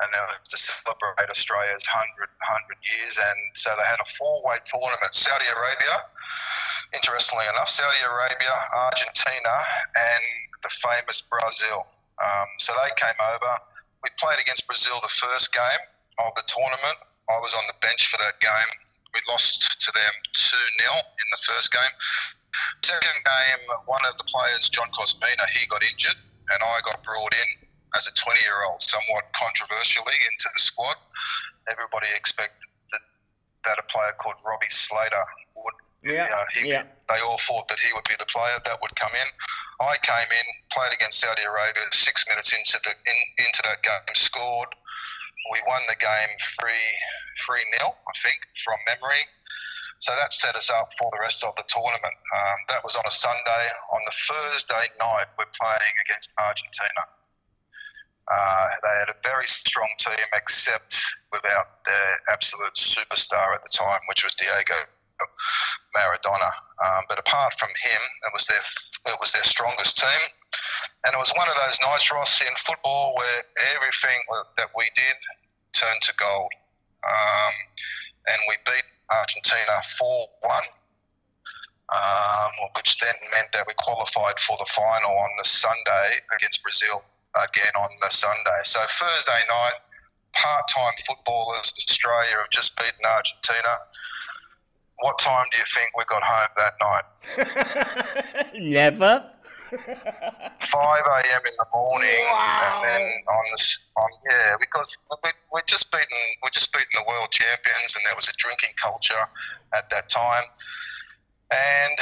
[0.00, 3.20] and it was to celebrate Australia's 100, 100 years.
[3.20, 6.08] And so they had a four way tournament Saudi Arabia,
[6.96, 8.54] interestingly enough, Saudi Arabia,
[8.88, 9.54] Argentina,
[9.96, 10.24] and
[10.64, 11.84] the famous Brazil.
[12.16, 13.52] Um, so they came over.
[14.00, 15.84] We played against Brazil the first game
[16.24, 16.98] of the tournament.
[17.30, 18.70] I was on the bench for that game.
[19.14, 21.94] We lost to them 2 0 in the first game.
[22.82, 26.18] Second game, one of the players, John Kosmina, he got injured,
[26.50, 27.48] and I got brought in
[27.94, 30.96] as a 20 year old, somewhat controversially, into the squad.
[31.70, 33.04] Everybody expected that,
[33.66, 35.76] that a player called Robbie Slater would.
[36.02, 36.84] Yeah, uh, know, he, yeah.
[37.10, 39.28] They all thought that he would be the player that would come in.
[39.82, 41.82] I came in, played against Saudi Arabia.
[41.92, 44.74] Six minutes into the in, into that game, scored.
[45.50, 46.88] We won the game three
[47.40, 49.24] three nil, I think, from memory.
[50.00, 52.16] So that set us up for the rest of the tournament.
[52.32, 53.64] Um, that was on a Sunday.
[53.92, 57.04] On the Thursday night, we're playing against Argentina.
[58.30, 60.96] Uh, they had a very strong team, except
[61.32, 64.86] without their absolute superstar at the time, which was Diego
[65.96, 66.50] Maradona.
[66.84, 68.62] Um, but apart from him, it was their
[69.12, 70.22] it was their strongest team,
[71.06, 73.42] and it was one of those nights, Ross, in football where
[73.74, 74.20] everything
[74.56, 75.16] that we did
[75.72, 76.52] turned to gold,
[77.06, 77.54] um,
[78.28, 80.64] and we beat Argentina four one.
[81.90, 87.02] Um, which then meant that we qualified for the final on the Sunday against Brazil
[87.34, 88.60] again on the Sunday.
[88.62, 89.78] So Thursday night,
[90.32, 93.74] part-time footballers, Australia have just beaten Argentina.
[95.00, 98.52] What time do you think we got home that night?
[98.60, 99.30] Never.
[99.70, 101.42] 5 a.m.
[101.46, 103.58] in the morning, and then on the
[103.96, 108.16] on yeah, because we we just beaten we just beaten the world champions, and there
[108.16, 109.24] was a drinking culture
[109.72, 110.42] at that time,
[111.54, 111.96] and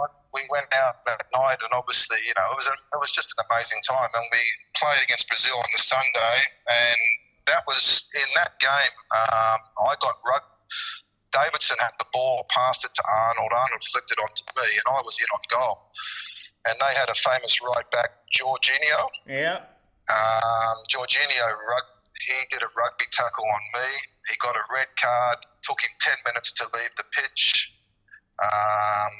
[0.00, 3.12] uh, we went out that night, and obviously you know it was a, it was
[3.12, 4.40] just an amazing time, and we
[4.80, 6.36] played against Brazil on the Sunday,
[6.72, 7.00] and
[7.46, 10.42] that was in that game um, I got rug.
[11.32, 13.52] Davidson had the ball, passed it to Arnold.
[13.54, 15.90] Arnold flicked it onto me, and I was in on goal
[16.66, 19.08] and they had a famous right back, Jorginho.
[19.26, 19.64] Yeah.
[20.10, 23.88] Um, Jorginho, rug- he did a rugby tackle on me.
[24.28, 25.38] He got a red card.
[25.64, 27.72] Took him 10 minutes to leave the pitch.
[28.42, 29.12] Um,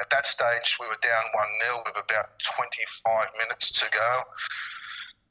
[0.00, 4.10] at that stage, we were down 1 0 with about 25 minutes to go.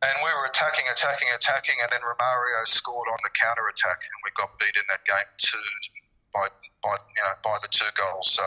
[0.02, 4.18] And we were attacking, attacking, attacking, and then Romario scored on the counter attack, and
[4.26, 5.62] we got beat in that game two
[6.36, 6.48] by
[6.84, 8.32] by you know by the two goals.
[8.32, 8.44] So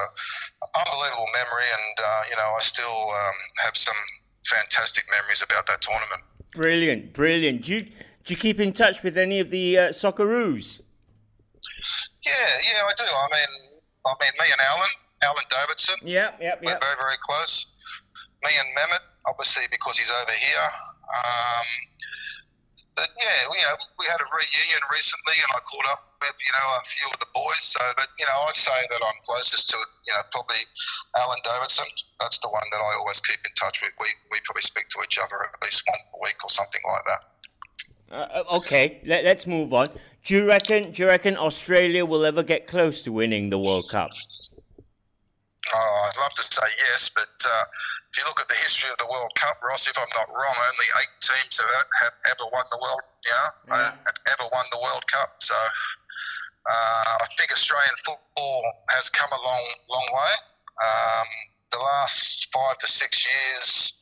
[0.76, 3.96] unbelievable memory, and uh, you know I still um, have some
[4.46, 6.22] fantastic memories about that tournament.
[6.54, 7.62] Brilliant, brilliant.
[7.62, 10.80] Do you, do you keep in touch with any of the uh, Socceroos?
[12.24, 12.32] Yeah,
[12.64, 13.04] yeah, I do.
[13.04, 13.52] I mean,
[14.06, 14.88] I mean, me and Alan,
[15.22, 17.66] Alan Davidson, Yeah, yeah, we're very, very close.
[18.42, 20.68] Me and Mehmet, obviously because he's over here.
[21.08, 21.66] Um,
[22.98, 26.34] but yeah, we, you know, we had a reunion recently, and I caught up with
[26.34, 27.62] you know a few of the boys.
[27.62, 30.66] So, but you know, I'd say that I'm closest to you know probably
[31.14, 31.86] Alan Davidson.
[32.18, 33.94] That's the one that I always keep in touch with.
[34.02, 37.06] We we probably speak to each other at least once a week or something like
[37.06, 37.22] that.
[38.10, 39.94] Uh, okay, let, let's move on.
[40.26, 40.90] Do you reckon?
[40.90, 44.10] Do you reckon Australia will ever get close to winning the World Cup?
[45.70, 47.64] Oh, I'd love to say yes, but uh,
[48.12, 50.56] if you look at the history of the World Cup, Ross, if I'm not wrong,
[50.56, 53.04] only eight teams have, have ever won the world.
[53.26, 55.36] Yeah, uh, have ever won the World Cup.
[55.44, 58.64] So uh, I think Australian football
[58.96, 60.34] has come a long, long way.
[60.80, 61.28] Um,
[61.72, 63.92] the last five to six years,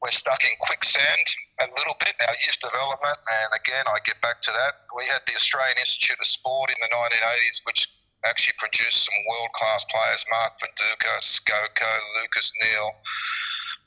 [0.00, 1.26] we're stuck in quicksand
[1.60, 2.16] a little bit.
[2.24, 4.88] Our youth development, and again, I get back to that.
[4.96, 7.92] We had the Australian Institute of Sport in the 1980s, which
[8.26, 10.24] actually produced some world class players.
[10.30, 12.90] Mark Viduka, Skoko, Lucas Neill,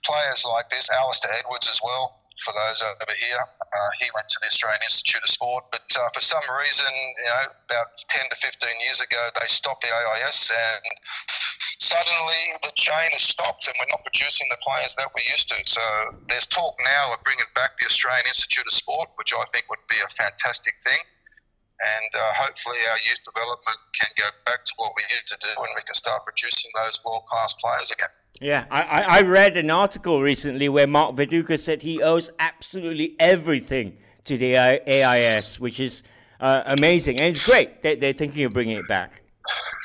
[0.06, 2.18] players like this, Alistair Edwards as well.
[2.46, 6.10] For those over here, uh, he went to the Australian Institute of Sport, but uh,
[6.10, 10.50] for some reason, you know, about 10 to 15 years ago, they stopped the AIS,
[10.50, 10.82] and
[11.78, 15.60] suddenly the chain has stopped, and we're not producing the players that we used to.
[15.70, 15.82] So
[16.34, 19.86] there's talk now of bringing back the Australian Institute of Sport, which I think would
[19.86, 21.06] be a fantastic thing
[21.82, 25.50] and uh, hopefully our youth development can go back to what we used to do
[25.50, 28.10] and we can start producing those world class players again.
[28.40, 33.16] Yeah, I, I, I read an article recently where Mark Viduka said he owes absolutely
[33.20, 36.04] everything to the AIS, which is
[36.40, 37.20] uh, amazing.
[37.20, 39.22] And it's great that they're thinking of bringing it back.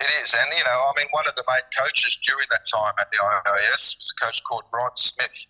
[0.00, 2.92] It is, and you know, I mean, one of the main coaches during that time
[3.00, 5.46] at the IIS was a coach called Ron Smith,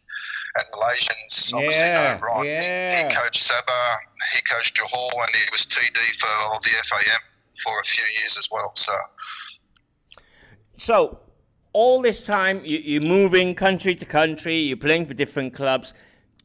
[0.57, 2.45] and Malaysians obviously Yeah, know Ron.
[2.45, 3.09] He- yeah.
[3.09, 3.97] He, coached Sabah,
[4.35, 7.21] he coached Johor, and he was TD for the FAM
[7.63, 8.73] for a few years as well.
[8.75, 8.93] So,
[10.79, 11.21] So,
[11.75, 15.93] all this time, you, you're moving country to country, you're playing for different clubs.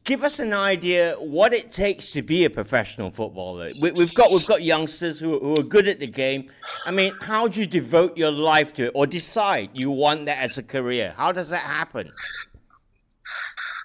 [0.04, 3.70] Give us an idea what it takes to be a professional footballer.
[3.80, 6.50] We, we've got we've got youngsters who, who are good at the game.
[6.84, 10.38] I mean, how do you devote your life to it, or decide you want that
[10.38, 11.14] as a career?
[11.16, 12.06] How does that happen?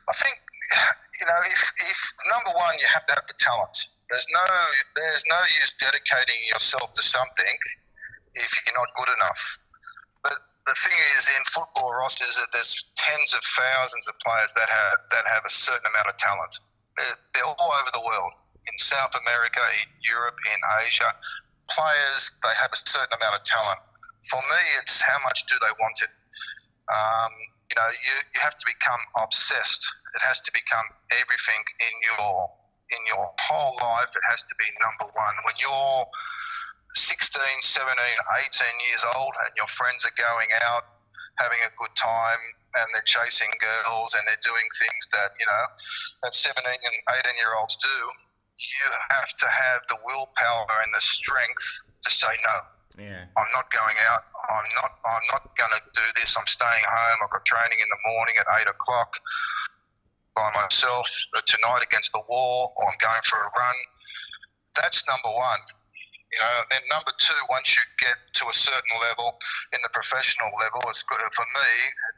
[0.10, 0.36] I think
[1.22, 3.88] you know if, if number one you have to have the talent.
[4.12, 4.44] There's no
[4.98, 7.56] there's no use dedicating yourself to something
[8.36, 9.60] if you're not good enough.
[10.22, 10.34] But
[10.70, 14.70] the thing is in football, Ross, is that there's tens of thousands of players that
[14.70, 16.54] have that have a certain amount of talent.
[16.94, 18.38] They're, they're all over the world,
[18.70, 21.10] in South America, in Europe, in Asia.
[21.74, 23.82] Players they have a certain amount of talent.
[24.30, 26.14] For me, it's how much do they want it.
[26.94, 27.34] Um,
[27.70, 29.82] you know, you, you have to become obsessed.
[30.14, 30.86] It has to become
[31.18, 32.50] everything in your
[32.94, 34.14] in your whole life.
[34.14, 35.36] It has to be number one.
[35.46, 36.06] When you're
[36.96, 41.00] 16, 17, 18 years old and your friends are going out
[41.38, 42.44] having a good time
[42.76, 45.66] and they're chasing girls and they're doing things that, you know,
[46.24, 47.98] that 17 and 18 year olds do,
[48.60, 51.64] you have to have the willpower and the strength
[52.04, 52.58] to say no.
[53.00, 53.24] Yeah.
[53.32, 54.28] I'm not going out.
[54.52, 54.92] I'm not.
[55.08, 56.36] I'm not going to do this.
[56.36, 57.18] I'm staying home.
[57.24, 59.16] I've got training in the morning at eight o'clock
[60.36, 63.78] by myself uh, tonight against the wall, or I'm going for a run.
[64.76, 65.64] That's number one.
[66.32, 66.54] You know.
[66.70, 69.38] Then number two, once you get to a certain level
[69.74, 71.20] in the professional level, it's good.
[71.20, 71.72] For me,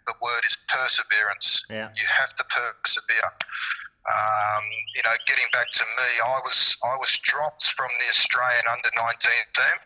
[0.07, 1.64] the word is perseverance.
[1.70, 1.89] Yeah.
[1.95, 3.32] You have to persevere.
[4.09, 4.66] Um,
[4.97, 8.89] you know, getting back to me, I was I was dropped from the Australian under
[8.97, 9.05] 19
[9.53, 9.78] team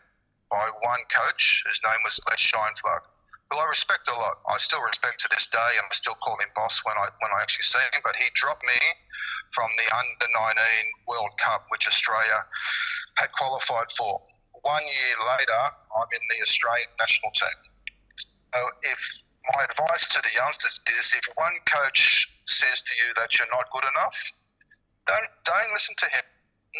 [0.50, 1.64] by one coach.
[1.68, 3.04] His name was Les Scheinflug,
[3.52, 4.40] who I respect a lot.
[4.48, 7.32] I still respect to this day, and I still call him boss when I when
[7.36, 8.00] I actually see him.
[8.08, 8.80] But he dropped me
[9.52, 12.40] from the under 19 World Cup, which Australia
[13.18, 14.22] had qualified for.
[14.64, 15.62] One year later,
[15.94, 17.60] I'm in the Australian national team.
[18.18, 19.00] So if
[19.54, 23.70] my advice to the youngsters is if one coach says to you that you're not
[23.72, 24.18] good enough,
[25.06, 26.26] don't don't listen to him.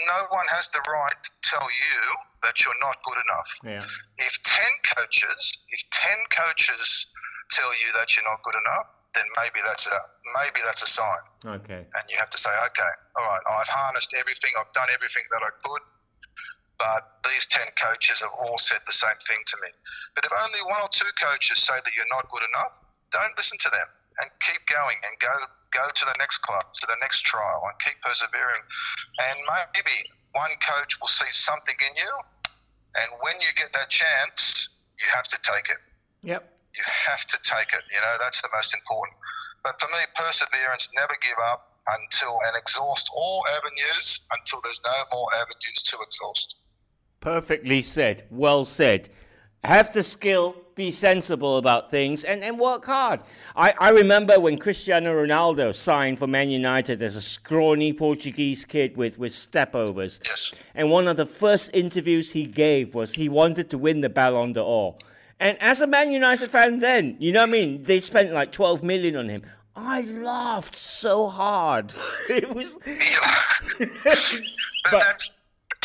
[0.08, 2.00] No one has the right to tell you
[2.44, 3.50] that you're not good enough.
[3.64, 3.86] Yeah.
[4.18, 7.06] If ten coaches, if ten coaches
[7.52, 10.00] tell you that you're not good enough, then maybe that's a
[10.42, 11.24] maybe that's a sign.
[11.46, 11.86] Okay.
[11.86, 15.42] And you have to say, okay, all right, I've harnessed everything, I've done everything that
[15.42, 15.84] I could,
[16.78, 19.70] but these 10 coaches have all said the same thing to me.
[20.14, 22.80] But if only one or two coaches say that you're not good enough,
[23.12, 25.34] don't listen to them and keep going and go
[25.76, 28.64] go to the next club, to the next trial, and keep persevering.
[29.20, 29.38] And
[29.76, 32.12] maybe one coach will see something in you,
[32.96, 34.70] and when you get that chance,
[35.00, 35.82] you have to take it.
[36.24, 36.48] Yep.
[36.76, 37.84] You have to take it.
[37.92, 39.20] You know, that's the most important.
[39.64, 44.96] But for me, perseverance, never give up until and exhaust all avenues until there's no
[45.12, 46.56] more avenues to exhaust.
[47.20, 48.24] Perfectly said.
[48.30, 49.10] Well said.
[49.64, 53.22] Have the skill, be sensible about things, and, and work hard.
[53.56, 58.96] I, I remember when Cristiano Ronaldo signed for Man United as a scrawny Portuguese kid
[58.96, 60.20] with, with stepovers.
[60.24, 60.52] Yes.
[60.76, 64.54] And one of the first interviews he gave was he wanted to win the Ballon
[64.54, 64.96] d'Or.
[65.40, 67.82] And as a Man United fan then, you know what I mean?
[67.82, 69.44] They spent like 12 million on him.
[69.76, 71.96] I laughed so hard.
[72.30, 72.78] It was.
[73.80, 74.42] but,
[74.92, 75.30] But- that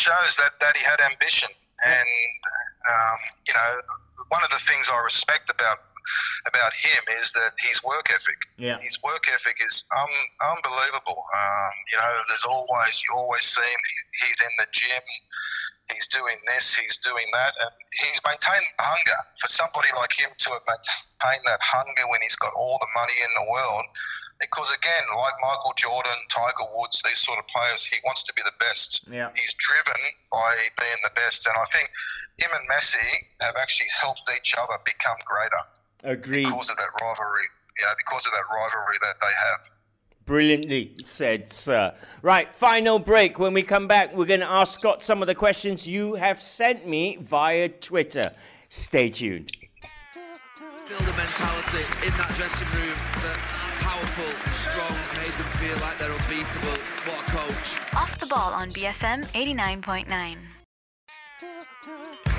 [0.01, 1.49] shows that, that he had ambition.
[1.85, 2.09] And,
[2.89, 3.71] um, you know,
[4.33, 5.77] one of the things I respect about
[6.47, 8.41] about him is that his work ethic.
[8.57, 8.79] Yeah.
[8.81, 10.09] His work ethic is um,
[10.41, 11.21] unbelievable.
[11.29, 15.03] Um, you know, there's always, you always see him, he, he's in the gym,
[15.93, 17.71] he's doing this, he's doing that, and
[18.01, 19.19] he's maintained the hunger.
[19.39, 23.17] For somebody like him to have maintained that hunger when he's got all the money
[23.21, 23.85] in the world,
[24.41, 28.41] because again, like Michael Jordan, Tiger Woods, these sort of players, he wants to be
[28.43, 29.07] the best.
[29.09, 29.29] Yeah.
[29.35, 31.89] He's driven by being the best, and I think
[32.37, 32.97] him and Messi
[33.39, 36.45] have actually helped each other become greater Agreed.
[36.45, 37.45] because of that rivalry.
[37.79, 39.71] You know, because of that rivalry that they have.
[40.25, 41.93] Brilliantly said, sir.
[42.21, 43.39] Right, final break.
[43.39, 46.41] When we come back, we're going to ask Scott some of the questions you have
[46.41, 48.33] sent me via Twitter.
[48.69, 49.51] Stay tuned.
[50.87, 53.70] Build a mentality in that dressing room that's
[54.11, 56.77] powerful, strong, made them feel like they're unbeatable.
[57.05, 57.77] What a coach.
[57.95, 60.37] Off the ball on BFM 89.9.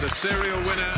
[0.01, 0.95] The serial winner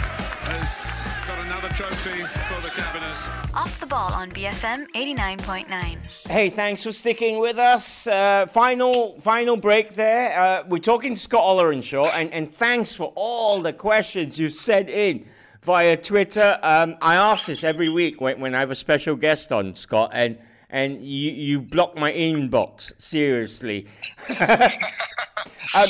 [0.46, 3.54] has got another trophy for the cabinet.
[3.54, 6.28] Off the ball on BFM 89.9.
[6.28, 8.06] Hey, thanks for sticking with us.
[8.06, 10.38] Uh, final, final break there.
[10.38, 14.88] Uh, we're talking to Scott Ollerenshaw, and, and thanks for all the questions you've sent
[14.88, 15.26] in
[15.62, 16.58] via Twitter.
[16.62, 20.10] Um, I ask this every week when, when I have a special guest on, Scott,
[20.12, 20.38] and
[20.74, 23.86] and you you blocked my inbox seriously.
[24.40, 25.88] um,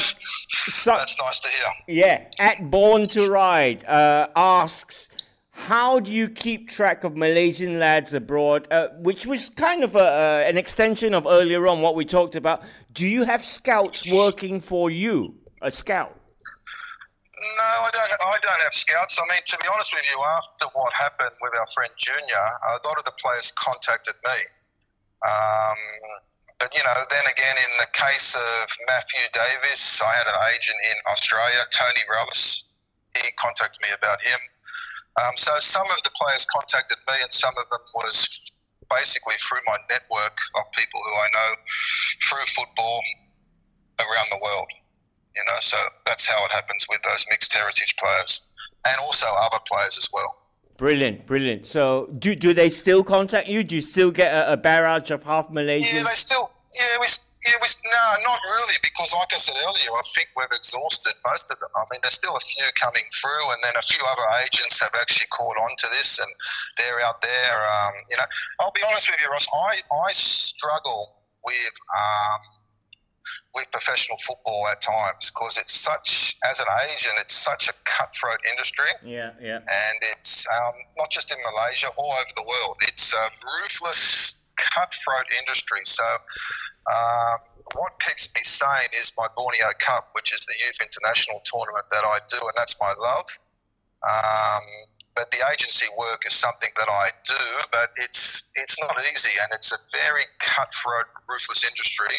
[0.49, 1.67] so, That's nice to hear.
[1.89, 5.09] yeah, at Born to Ride uh, asks,
[5.53, 8.69] how do you keep track of Malaysian lads abroad?
[8.71, 12.37] Uh, which was kind of a, uh, an extension of earlier on what we talked
[12.37, 12.63] about.
[12.93, 15.35] Do you have scouts working for you?
[15.63, 16.15] A scout?
[17.59, 18.13] No, I don't.
[18.21, 19.19] I don't have scouts.
[19.19, 22.87] I mean, to be honest with you, after what happened with our friend Junior, a
[22.87, 24.39] lot of the players contacted me.
[25.25, 25.79] Um,
[26.61, 30.79] but you know, then again, in the case of Matthew Davies, I had an agent
[30.91, 32.65] in Australia, Tony Rallis.
[33.17, 34.39] He contacted me about him.
[35.23, 38.51] Um, so some of the players contacted me, and some of them was
[38.91, 41.51] basically through my network of people who I know
[42.23, 43.01] through football
[44.01, 44.69] around the world.
[45.37, 48.43] You know, so that's how it happens with those mixed heritage players,
[48.87, 50.44] and also other players as well.
[50.77, 51.67] Brilliant, brilliant.
[51.67, 53.63] So, do, do they still contact you?
[53.63, 56.05] Do you still get a, a barrage of half Yeah, Malaysians?
[56.05, 56.51] they still.
[56.75, 57.07] Yeah, we.
[57.47, 57.69] Yeah, we.
[57.93, 61.69] No, not really, because like I said earlier, I think we've exhausted most of them.
[61.77, 64.91] I mean, there's still a few coming through, and then a few other agents have
[64.99, 66.31] actually caught on to this, and
[66.79, 67.57] they're out there.
[67.63, 68.25] Um, you know,
[68.61, 69.47] I'll be honest with you, Ross.
[69.55, 71.07] I I struggle
[71.45, 71.75] with.
[71.95, 72.41] Um,
[73.55, 78.39] with professional football at times because it's such, as an agent, it's such a cutthroat
[78.51, 79.59] industry Yeah, yeah.
[79.59, 82.77] and it's um, not just in Malaysia, all over the world.
[82.83, 83.27] It's a
[83.61, 85.81] ruthless, cutthroat industry.
[85.85, 86.05] So,
[86.91, 87.39] um,
[87.75, 92.05] what keeps me sane is my Borneo Cup, which is the youth international tournament that
[92.05, 93.27] I do, and that's my love.
[94.05, 94.63] Um,
[95.17, 99.49] but the agency work is something that I do, but it's it's not easy and
[99.53, 102.19] it's a very cutthroat, ruthless industry.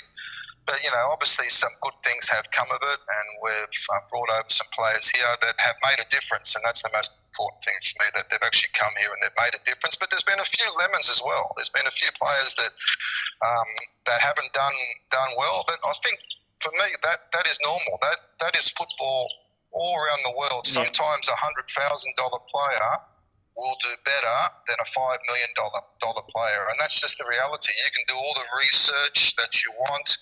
[0.66, 4.30] But you know, obviously, some good things have come of it, and we've uh, brought
[4.34, 7.78] over some players here that have made a difference, and that's the most important thing
[7.86, 9.99] for me that they've actually come here and they've made a difference.
[9.99, 11.53] But there's been a few lemons as well.
[11.53, 12.74] There's been a few players that
[13.45, 13.70] um,
[14.09, 14.74] that haven't done
[15.11, 16.18] done well, but I think
[16.57, 18.01] for me that that is normal.
[18.01, 19.30] That that is football
[19.76, 20.66] all around the world.
[20.66, 20.82] Yeah.
[20.82, 22.89] Sometimes a hundred thousand dollar player
[23.55, 24.38] will do better
[24.68, 27.72] than a five million dollar dollar player, and that's just the reality.
[27.76, 30.18] You can do all the research that you want.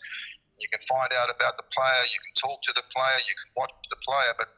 [0.59, 2.03] You can find out about the player.
[2.07, 3.19] You can talk to the player.
[3.27, 4.33] You can watch the player.
[4.37, 4.49] But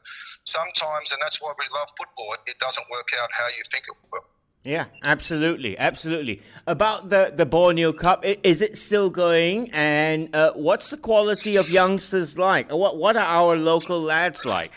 [0.44, 3.96] sometimes, and that's why we love football, it doesn't work out how you think it
[4.12, 4.24] will.
[4.66, 6.42] Yeah, absolutely, absolutely.
[6.66, 9.70] About the the Borneo Cup, is it still going?
[9.70, 12.72] And uh, what's the quality of youngsters like?
[12.72, 14.72] What what are our local lads like?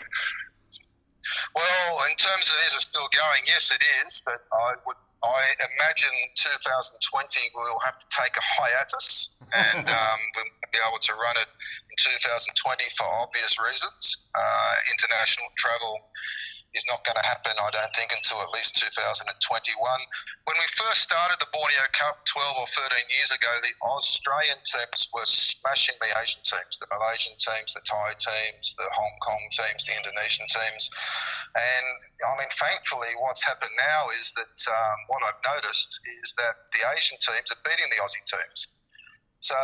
[1.56, 3.42] Well, in terms of is it still going?
[3.48, 4.22] Yes, it is.
[4.24, 10.72] But I would I imagine 2020 we'll have to take a hiatus and um, we'll
[10.72, 11.48] be able to run it
[11.92, 14.16] in 2020 for obvious reasons.
[14.32, 15.92] Uh, international travel
[16.74, 19.26] is not going to happen, I don't think, until at least 2021.
[20.46, 25.10] When we first started the Borneo Cup 12 or 13 years ago, the Australian teams
[25.10, 29.82] were smashing the Asian teams, the Malaysian teams, the Thai teams, the Hong Kong teams,
[29.82, 30.94] the Indonesian teams.
[31.58, 31.86] And
[32.22, 36.86] I mean, thankfully, what's happened now is that um, what I've noticed is that the
[36.94, 38.70] Asian teams are beating the Aussie teams.
[39.42, 39.58] So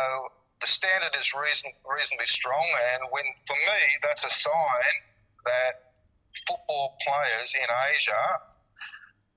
[0.59, 4.95] the standard is reason, reasonably strong, and when for me, that's a sign
[5.45, 5.86] that
[6.67, 8.23] football players in Asia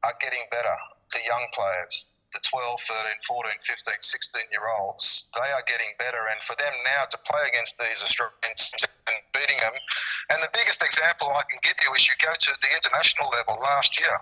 [0.04, 0.74] are getting better.
[1.14, 6.26] The young players, the 12, 13, 14, 15, 16 year olds, they are getting better.
[6.30, 9.74] And for them now to play against these Australians and beating them.
[10.30, 13.62] And the biggest example I can give you is you go to the international level
[13.62, 14.18] last year.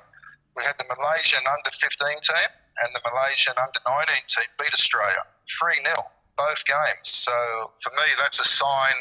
[0.57, 2.51] We had the Malaysian under 15 team
[2.85, 5.97] and the Malaysian under 19 team beat Australia 3 0,
[6.37, 7.09] both games.
[7.09, 7.33] So
[7.81, 8.97] for me, that's a sign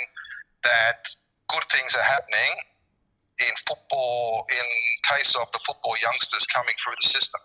[0.63, 1.07] that
[1.49, 2.55] good things are happening
[3.39, 7.41] in football, in case of the football youngsters coming through the system.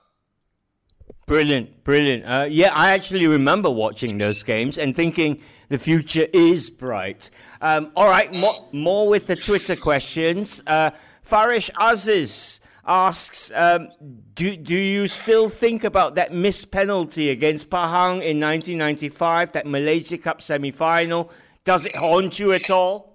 [1.27, 2.25] Brilliant, brilliant.
[2.25, 7.31] Uh, yeah, I actually remember watching those games and thinking the future is bright.
[7.61, 10.63] Um, all right, more, more, with the Twitter questions.
[10.67, 10.91] Uh,
[11.23, 13.89] Farish Aziz asks, um,
[14.35, 20.19] do, do you still think about that missed penalty against Pahang in 1995, that Malaysia
[20.19, 21.31] Cup semi-final?
[21.65, 23.12] Does it haunt you at all?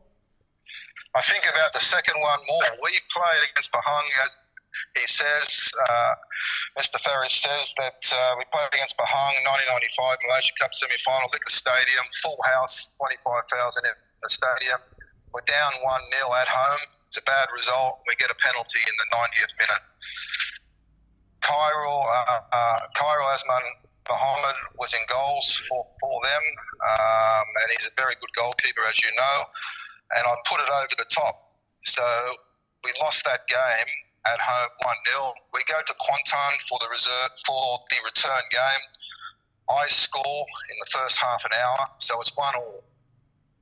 [1.15, 2.77] I think about the second one more.
[2.83, 4.35] We played against Pahang as
[4.95, 6.13] he says, uh,
[6.77, 6.99] Mr.
[7.01, 9.43] Ferris says that uh, we played against Pahang in
[9.73, 14.79] 1995 Malaysia Cup semi-final, Likas Stadium, full house, 25,000 in the stadium.
[15.33, 16.81] We're down 1-0 at home.
[17.07, 18.01] It's a bad result.
[18.07, 19.83] We get a penalty in the 90th minute.
[21.41, 23.65] Khairul, uh, uh, Khairul Azman
[24.09, 26.43] Mohammed was in goals for, for them,
[26.85, 29.37] um, and he's a very good goalkeeper, as you know
[30.15, 31.57] and I put it over the top.
[31.67, 32.03] So
[32.83, 33.89] we lost that game
[34.27, 35.33] at home 1 0.
[35.53, 38.83] We go to Kuantan for the reserve for the return game.
[39.69, 42.83] I score in the first half an hour, so it's one all.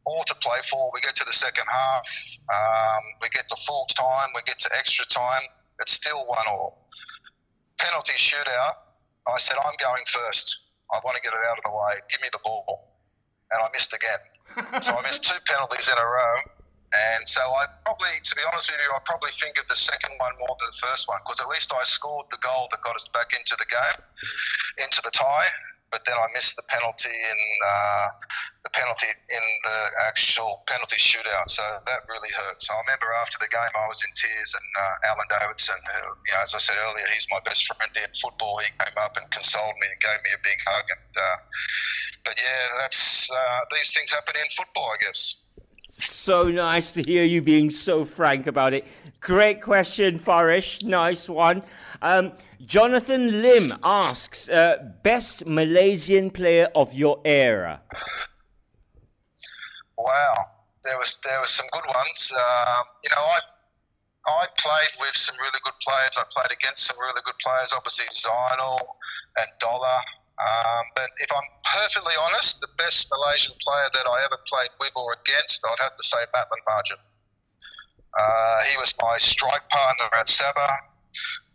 [0.05, 0.91] All to play for.
[0.93, 2.05] We get to the second half.
[2.53, 4.29] Um, we get to full time.
[4.35, 5.41] We get to extra time.
[5.81, 6.87] It's still one all.
[7.79, 8.85] Penalty shootout.
[9.27, 10.57] I said, I'm going first.
[10.93, 11.93] I want to get it out of the way.
[12.11, 12.94] Give me the ball.
[13.51, 14.19] And I missed again
[14.81, 16.35] so I missed two penalties in a row.
[16.95, 20.15] And so I probably, to be honest with you, I probably think of the second
[20.15, 22.95] one more than the first one because at least I scored the goal that got
[22.95, 23.99] us back into the game,
[24.79, 25.51] into the tie.
[25.91, 28.07] But then I missed the penalty in uh,
[28.63, 31.47] the penalty in the actual penalty shootout.
[31.47, 32.59] So that really hurt.
[32.59, 36.17] So I remember after the game, I was in tears, and uh, Alan Davidson, who,
[36.25, 38.59] you know, as I said earlier, he's my best friend in football.
[38.59, 40.83] He came up and consoled me and gave me a big hug.
[40.89, 41.37] And uh,
[42.25, 45.35] but yeah, that's uh, these things happen in football, I guess.
[45.89, 48.85] So nice to hear you being so frank about it.
[49.21, 50.81] Great question, Farish.
[50.83, 51.63] Nice one.
[52.01, 52.33] Um,
[52.65, 57.81] Jonathan Lim asks, uh, best Malaysian player of your era.
[59.97, 60.33] Wow,
[60.83, 62.33] there was there was some good ones.
[62.35, 63.39] Uh, you know, I
[64.27, 66.17] I played with some really good players.
[66.17, 67.71] I played against some really good players.
[67.75, 68.79] Obviously, Zainal
[69.37, 70.01] and Dollah.
[70.35, 74.91] Um, but if I'm perfectly honest, the best Malaysian player that I ever played with
[74.95, 77.01] or against, I'd have to say Matlan Marjan.
[78.15, 80.75] Uh, he was my strike partner at Sabah.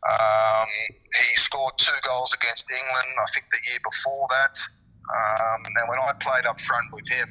[0.08, 0.68] Um,
[1.12, 4.56] he scored two goals against England, I think the year before that.
[5.12, 7.28] Um, and when I played up front with him,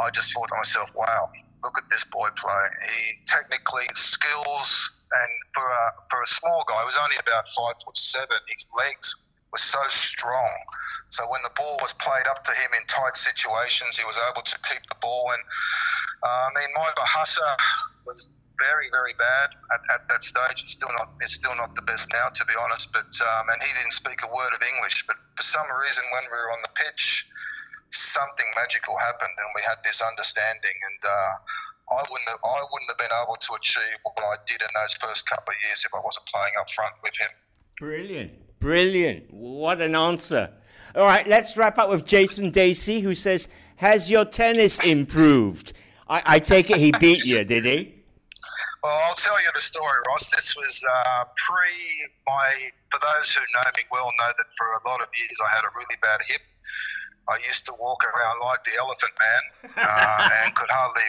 [0.00, 1.30] I just thought to myself, wow,
[1.62, 2.64] look at this boy play.
[2.90, 7.74] He technically skills, and for a, for a small guy, he was only about five
[7.84, 8.38] foot seven.
[8.48, 9.14] His legs
[9.52, 10.52] were so strong.
[11.08, 14.42] So when the ball was played up to him in tight situations, he was able
[14.42, 15.32] to keep the ball.
[15.32, 15.42] And
[16.22, 17.56] uh, I mean, my Bahasa
[18.04, 18.28] was
[18.58, 20.66] very, very bad at, at, that stage.
[20.66, 22.92] It's still not it's still not the best now, to be honest.
[22.92, 25.06] But um, and he didn't speak a word of English.
[25.06, 27.24] But for some reason, when we were on the pitch,
[27.90, 30.74] something magical happened, and we had this understanding.
[30.74, 31.34] And uh,
[31.96, 34.98] I wouldn't have, I wouldn't have been able to achieve what I did in those
[34.98, 37.30] first couple of years if I wasn't playing up front with him.
[37.78, 38.47] Brilliant.
[38.60, 39.32] Brilliant.
[39.32, 40.50] What an answer.
[40.94, 45.72] All right, let's wrap up with Jason Dacey, who says, Has your tennis improved?
[46.08, 47.94] I, I take it he beat you, did he?
[48.82, 50.30] Well, I'll tell you the story, Ross.
[50.30, 51.70] This was uh, pre
[52.26, 52.70] my.
[52.90, 55.64] For those who know me well, know that for a lot of years I had
[55.64, 56.40] a really bad hip.
[57.28, 61.04] I used to walk around like the Elephant Man uh, and could hardly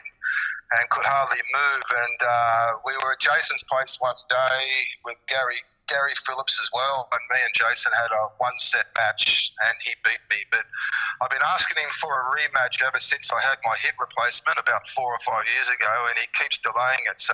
[0.75, 1.83] and could hardly move.
[2.03, 4.65] And uh, we were at Jason's place one day
[5.05, 9.51] with Gary Gary Phillips as well, and me and Jason had a one set match,
[9.65, 10.45] and he beat me.
[10.53, 10.69] But
[11.21, 14.87] I've been asking him for a rematch ever since I had my hip replacement about
[14.93, 17.19] four or five years ago, and he keeps delaying it.
[17.19, 17.33] So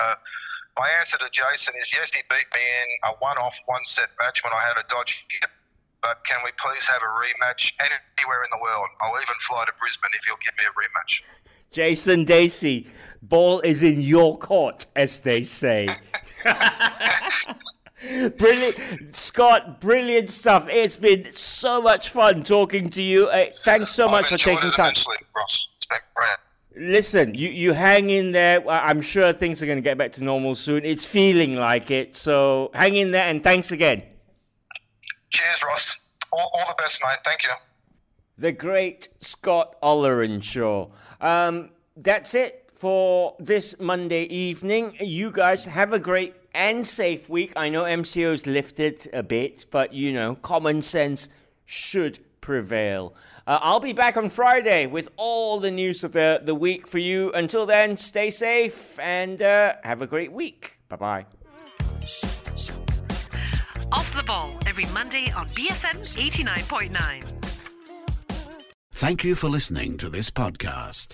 [0.80, 4.10] my answer to Jason is yes, he beat me in a one off, one set
[4.24, 5.52] match when I had a dodgy hip.
[6.02, 8.88] But can we please have a rematch anywhere in the world?
[9.02, 11.22] I'll even fly to Brisbane if you'll give me a rematch.
[11.72, 12.88] Jason Dacey,
[13.22, 15.88] ball is in your court, as they say.
[18.38, 19.80] brilliant, Scott.
[19.82, 20.68] Brilliant stuff.
[20.70, 23.28] It's been so much fun talking to you.
[23.28, 24.94] Uh, thanks so much I've for taking time.
[25.36, 25.68] Ross.
[25.76, 26.38] It's been great.
[26.78, 28.68] Listen, you, you hang in there.
[28.70, 30.84] I'm sure things are going to get back to normal soon.
[30.84, 32.16] It's feeling like it.
[32.16, 34.04] So hang in there and thanks again.
[35.30, 35.98] Cheers, Ross.
[36.32, 37.18] All, all the best, mate.
[37.24, 37.50] Thank you.
[38.38, 40.92] The great Scott Ollerenshaw.
[41.22, 44.94] Um, that's it for this Monday evening.
[45.00, 47.54] You guys have a great and safe week.
[47.56, 51.30] I know MCO's lifted a bit, but you know, common sense
[51.66, 53.14] should prevail.
[53.48, 56.98] Uh, I'll be back on Friday with all the news of the, the week for
[56.98, 57.32] you.
[57.34, 60.80] Until then, stay safe and uh, have a great week.
[60.90, 61.26] Bye bye.
[63.92, 67.24] Off the ball every Monday on BFM 89.9.
[68.94, 71.14] Thank you for listening to this podcast.